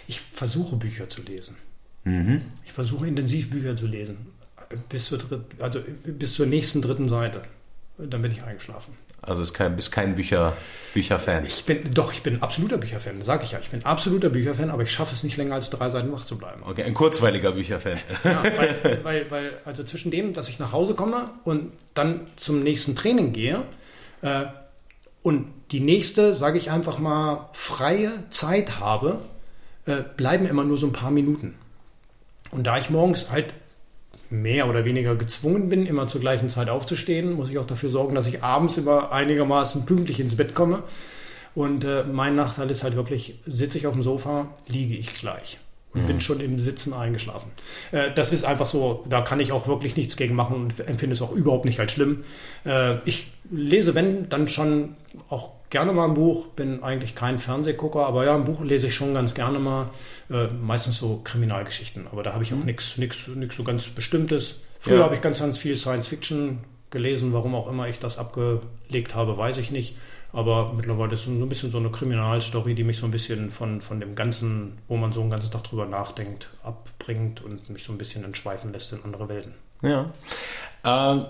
[0.08, 1.58] ich versuche Bücher zu lesen.
[2.04, 2.42] Mhm.
[2.66, 4.18] Ich versuche intensiv Bücher zu lesen.
[4.90, 7.44] Bis zur, dritt, also bis zur nächsten dritten Seite.
[7.98, 8.94] Dann bin ich eingeschlafen.
[9.22, 10.58] Also ist kein, bist kein Bücher,
[10.94, 11.46] Bücherfan.
[11.46, 13.60] Ich bin, doch, ich bin absoluter Bücherfan, sage ich ja.
[13.60, 16.38] Ich bin absoluter Bücherfan, aber ich schaffe es nicht länger als drei Seiten wach zu
[16.38, 16.64] bleiben.
[16.64, 18.00] Okay, ein kurzweiliger Bücherfan.
[18.24, 22.64] Ja, weil, weil, weil, also zwischen dem, dass ich nach Hause komme und dann zum
[22.64, 23.64] nächsten Training gehe
[24.22, 24.46] äh,
[25.22, 29.22] und die nächste, sage ich einfach mal, freie Zeit habe,
[29.86, 31.56] äh, bleiben immer nur so ein paar Minuten.
[32.50, 33.54] Und da ich morgens halt
[34.32, 38.16] mehr oder weniger gezwungen bin, immer zur gleichen Zeit aufzustehen, muss ich auch dafür sorgen,
[38.16, 40.84] dass ich abends immer einigermaßen pünktlich ins Bett komme.
[41.54, 45.60] Und äh, mein Nachteil ist halt wirklich, sitze ich auf dem Sofa, liege ich gleich
[45.94, 46.06] und mhm.
[46.08, 47.52] bin schon im Sitzen eingeschlafen.
[47.92, 51.14] Äh, das ist einfach so, da kann ich auch wirklich nichts gegen machen und empfinde
[51.14, 52.24] es auch überhaupt nicht als schlimm.
[52.66, 54.96] Äh, ich lese, wenn, dann schon
[55.30, 58.96] auch gerne mal ein Buch, bin eigentlich kein Fernsehgucker, aber ja, ein Buch lese ich
[58.96, 59.90] schon ganz gerne mal.
[60.30, 62.66] Äh, meistens so Kriminalgeschichten, aber da habe ich auch mhm.
[62.66, 64.60] nichts so ganz Bestimmtes.
[64.80, 65.04] Früher ja.
[65.04, 66.60] habe ich ganz, ganz viel Science Fiction
[66.92, 69.98] gelesen, warum auch immer ich das abgelegt habe, weiß ich nicht.
[70.34, 73.52] Aber mittlerweile ist es so ein bisschen so eine Kriminalstory, die mich so ein bisschen
[73.52, 77.84] von, von dem Ganzen, wo man so einen ganzen Tag drüber nachdenkt, abbringt und mich
[77.84, 79.54] so ein bisschen entschweifen lässt in andere Welten.
[79.82, 80.12] Ja.
[80.86, 81.26] Ähm,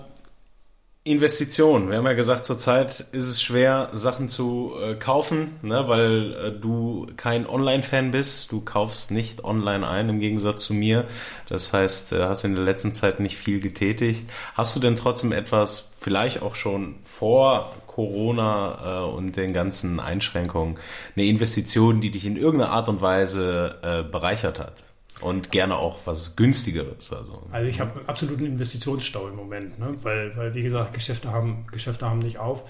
[1.04, 1.90] Investition.
[1.90, 6.52] Wir haben ja gesagt, zurzeit ist es schwer, Sachen zu äh, kaufen, ne, weil äh,
[6.52, 8.52] du kein Online-Fan bist.
[8.52, 11.08] Du kaufst nicht online ein, im Gegensatz zu mir.
[11.48, 14.30] Das heißt, äh, hast in der letzten Zeit nicht viel getätigt.
[14.54, 20.78] Hast du denn trotzdem etwas, vielleicht auch schon vor Corona äh, und den ganzen Einschränkungen,
[21.16, 24.84] eine Investition, die dich in irgendeiner Art und Weise bereichert hat?
[25.22, 27.12] Und gerne auch was günstigeres.
[27.12, 29.94] Also, also ich habe absoluten Investitionsstau im Moment, ne?
[30.02, 32.64] weil, weil wie gesagt, Geschäfte haben, Geschäfte haben nicht auf.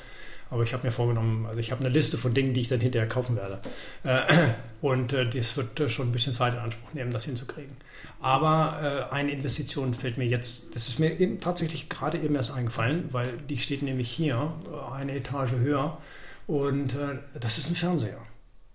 [0.52, 2.78] Aber ich habe mir vorgenommen, also ich habe eine Liste von Dingen, die ich dann
[2.78, 3.62] hinterher kaufen werde.
[4.04, 4.50] Äh,
[4.82, 7.74] und äh, das wird äh, schon ein bisschen Zeit in Anspruch nehmen, das hinzukriegen.
[8.20, 13.08] Aber eine Investition fällt mir jetzt, das ist mir eben tatsächlich gerade eben erst eingefallen,
[13.10, 14.52] weil die steht nämlich hier,
[14.94, 15.98] eine Etage höher.
[16.46, 16.96] Und
[17.34, 18.20] das ist ein Fernseher.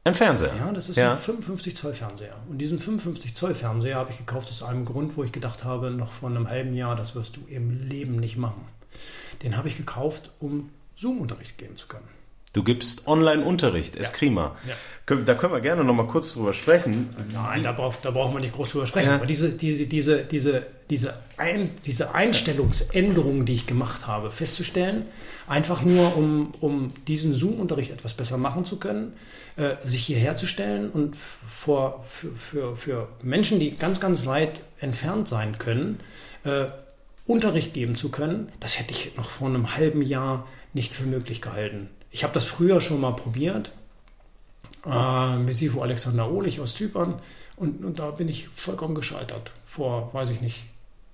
[0.08, 0.54] Ein Fernseher?
[0.58, 1.12] Ja, das ist ja.
[1.12, 2.34] ein 55 Zoll Fernseher.
[2.48, 5.92] Und diesen 55 Zoll Fernseher habe ich gekauft aus einem Grund, wo ich gedacht habe,
[5.92, 8.64] noch vor einem halben Jahr, das wirst du im Leben nicht machen.
[9.44, 12.08] Den habe ich gekauft, um Zoom-Unterricht geben zu können.
[12.58, 14.56] Du gibst Online-Unterricht, Eskrima.
[14.66, 14.74] Ja.
[15.16, 15.24] Ja.
[15.24, 17.16] Da können wir gerne noch mal kurz drüber sprechen.
[17.32, 19.10] Nein, da braucht, da braucht man nicht groß drüber sprechen.
[19.10, 19.16] Ja.
[19.18, 25.06] Aber diese, diese, diese, diese, diese, Ein, diese Einstellungsänderungen, die ich gemacht habe, festzustellen,
[25.46, 29.14] einfach nur, um, um diesen Zoom-Unterricht etwas besser machen zu können,
[29.56, 34.62] äh, sich hierher zu stellen und vor, für, für, für Menschen, die ganz, ganz weit
[34.80, 36.00] entfernt sein können,
[36.44, 36.66] äh,
[37.28, 41.40] Unterricht geben zu können, das hätte ich noch vor einem halben Jahr nicht für möglich
[41.40, 41.90] gehalten.
[42.12, 43.72] Ich habe das früher schon mal probiert,
[44.86, 47.16] äh, mit Sifu Alexander Ohlich aus Zypern,
[47.56, 49.52] und, und da bin ich vollkommen gescheitert.
[49.66, 50.70] Vor, weiß ich nicht,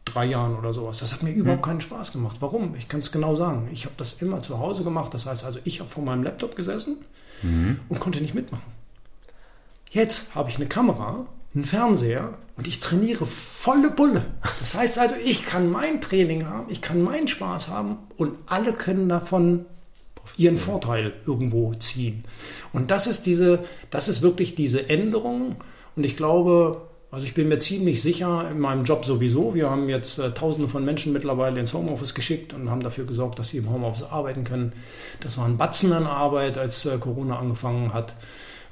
[0.05, 0.99] drei Jahren oder sowas.
[0.99, 1.69] Das hat mir überhaupt mhm.
[1.69, 2.37] keinen Spaß gemacht.
[2.41, 2.75] Warum?
[2.75, 3.69] Ich kann es genau sagen.
[3.71, 5.13] Ich habe das immer zu Hause gemacht.
[5.13, 6.97] Das heißt also, ich habe vor meinem Laptop gesessen
[7.41, 7.79] mhm.
[7.87, 8.71] und konnte nicht mitmachen.
[9.89, 14.25] Jetzt habe ich eine Kamera, einen Fernseher und ich trainiere volle Bulle.
[14.59, 18.73] Das heißt also, ich kann mein Training haben, ich kann meinen Spaß haben und alle
[18.73, 19.65] können davon
[20.37, 22.23] ihren Vorteil irgendwo ziehen.
[22.71, 23.59] Und das ist diese,
[23.89, 25.57] das ist wirklich diese Änderung.
[25.95, 26.81] Und ich glaube,
[27.13, 29.53] also ich bin mir ziemlich sicher in meinem Job sowieso.
[29.53, 33.37] Wir haben jetzt äh, Tausende von Menschen mittlerweile ins Homeoffice geschickt und haben dafür gesorgt,
[33.37, 34.73] dass sie im Homeoffice arbeiten können.
[35.19, 38.15] Das war ein Batzen an Arbeit, als äh, Corona angefangen hat.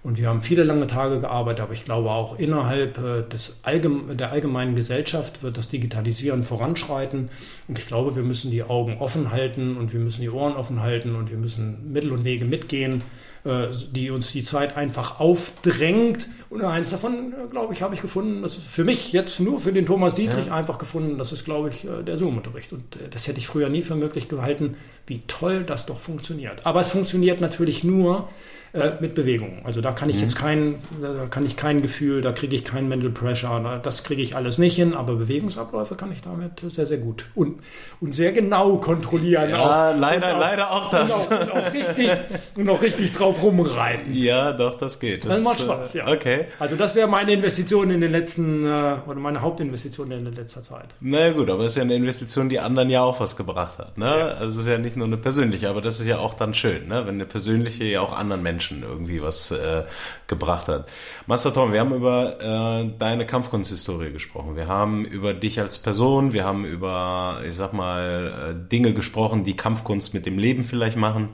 [0.04, 4.16] Und wir haben viele lange Tage gearbeitet, aber ich glaube auch innerhalb äh, des Allgeme
[4.16, 7.30] der allgemeinen Gesellschaft wird das Digitalisieren voranschreiten.
[7.68, 10.82] Und ich glaube, wir müssen die Augen offen halten und wir müssen die Ohren offen
[10.82, 13.04] halten und wir müssen Mittel und Wege mitgehen,
[13.43, 16.28] äh, die uns die Zeit einfach aufdrängt.
[16.49, 19.60] Und eins davon, äh, glaube ich, habe ich gefunden, das ist für mich jetzt nur
[19.60, 20.56] für den Thomas Dietrich ja.
[20.56, 22.74] einfach gefunden, das ist, glaube ich, der Zoom-Unterricht.
[22.74, 26.66] Und das hätte ich früher nie für möglich gehalten, wie toll das doch funktioniert.
[26.66, 28.30] Aber es funktioniert natürlich nur,
[28.74, 29.60] äh, mit Bewegung.
[29.66, 30.22] Also da kann ich mhm.
[30.22, 34.22] jetzt kein, da kann ich kein Gefühl, da kriege ich kein Mental Pressure, das kriege
[34.22, 37.60] ich alles nicht hin, aber Bewegungsabläufe kann ich damit sehr, sehr gut und,
[38.00, 39.50] und sehr genau kontrollieren.
[39.50, 40.00] Ja, auch.
[40.00, 41.26] leider, auch, leider auch das.
[41.26, 42.12] Und auch, und auch, richtig,
[42.56, 44.14] und auch richtig drauf rumreiten.
[44.14, 45.26] Ja, doch, das geht.
[45.26, 46.08] Das, das macht Spaß, ja.
[46.08, 46.46] Okay.
[46.60, 48.68] Also das wäre meine Investition in den letzten, äh,
[49.06, 50.96] oder meine Hauptinvestition in letzter Zeit.
[51.02, 53.98] Na gut, aber es ist ja eine Investition, die anderen ja auch was gebracht hat.
[53.98, 54.06] Ne?
[54.06, 54.28] Ja.
[54.28, 56.88] Also es ist ja nicht nur eine persönliche, aber das ist ja auch dann schön,
[56.88, 57.06] ne?
[57.06, 59.86] wenn eine persönliche ja auch anderen Menschen Menschen irgendwie was äh,
[60.28, 60.88] gebracht hat.
[61.26, 64.55] Master Tom, wir haben über äh, deine Kampfkunsthistorie gesprochen.
[64.55, 69.43] Wir haben über dich als Person, wir haben über, ich sag mal, äh, Dinge gesprochen,
[69.43, 71.30] die Kampfkunst mit dem Leben vielleicht machen.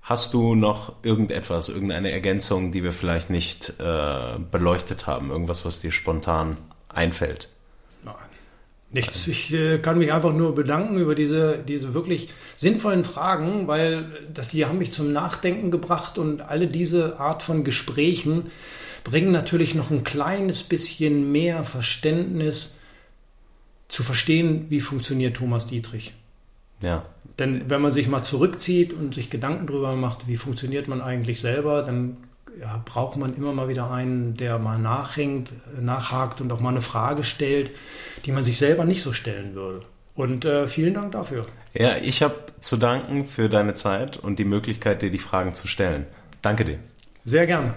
[0.00, 5.30] Hast du noch irgendetwas, irgendeine Ergänzung, die wir vielleicht nicht äh, beleuchtet haben?
[5.30, 6.56] Irgendwas, was dir spontan
[6.88, 7.48] einfällt?
[8.92, 9.28] Nichts.
[9.28, 12.28] Ich äh, kann mich einfach nur bedanken über diese, diese wirklich
[12.58, 17.62] sinnvollen Fragen, weil das die haben mich zum Nachdenken gebracht und alle diese Art von
[17.62, 18.50] Gesprächen
[19.04, 22.74] bringen natürlich noch ein kleines bisschen mehr Verständnis
[23.88, 26.12] zu verstehen, wie funktioniert Thomas Dietrich.
[26.82, 27.04] Ja.
[27.38, 31.40] Denn wenn man sich mal zurückzieht und sich Gedanken darüber macht, wie funktioniert man eigentlich
[31.40, 32.16] selber, dann
[32.60, 36.82] ja, braucht man immer mal wieder einen, der mal nachhängt, nachhakt und auch mal eine
[36.82, 37.70] Frage stellt,
[38.26, 39.80] die man sich selber nicht so stellen würde.
[40.14, 41.46] Und äh, vielen Dank dafür.
[41.72, 45.66] Ja, ich habe zu danken für deine Zeit und die Möglichkeit, dir die Fragen zu
[45.68, 46.06] stellen.
[46.42, 46.78] Danke dir.
[47.24, 47.74] Sehr gerne.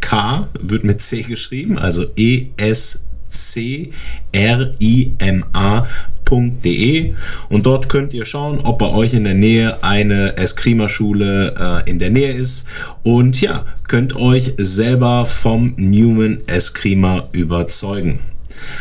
[0.00, 2.98] K wird mit C geschrieben, also E-S-C-R-I-M-A.de
[7.48, 11.98] und dort könnt ihr schauen, ob bei euch in der Nähe eine Eskrima-Schule äh, in
[11.98, 12.66] der Nähe ist.
[13.02, 18.20] Und ja, könnt euch selber vom Newman Eskrima überzeugen.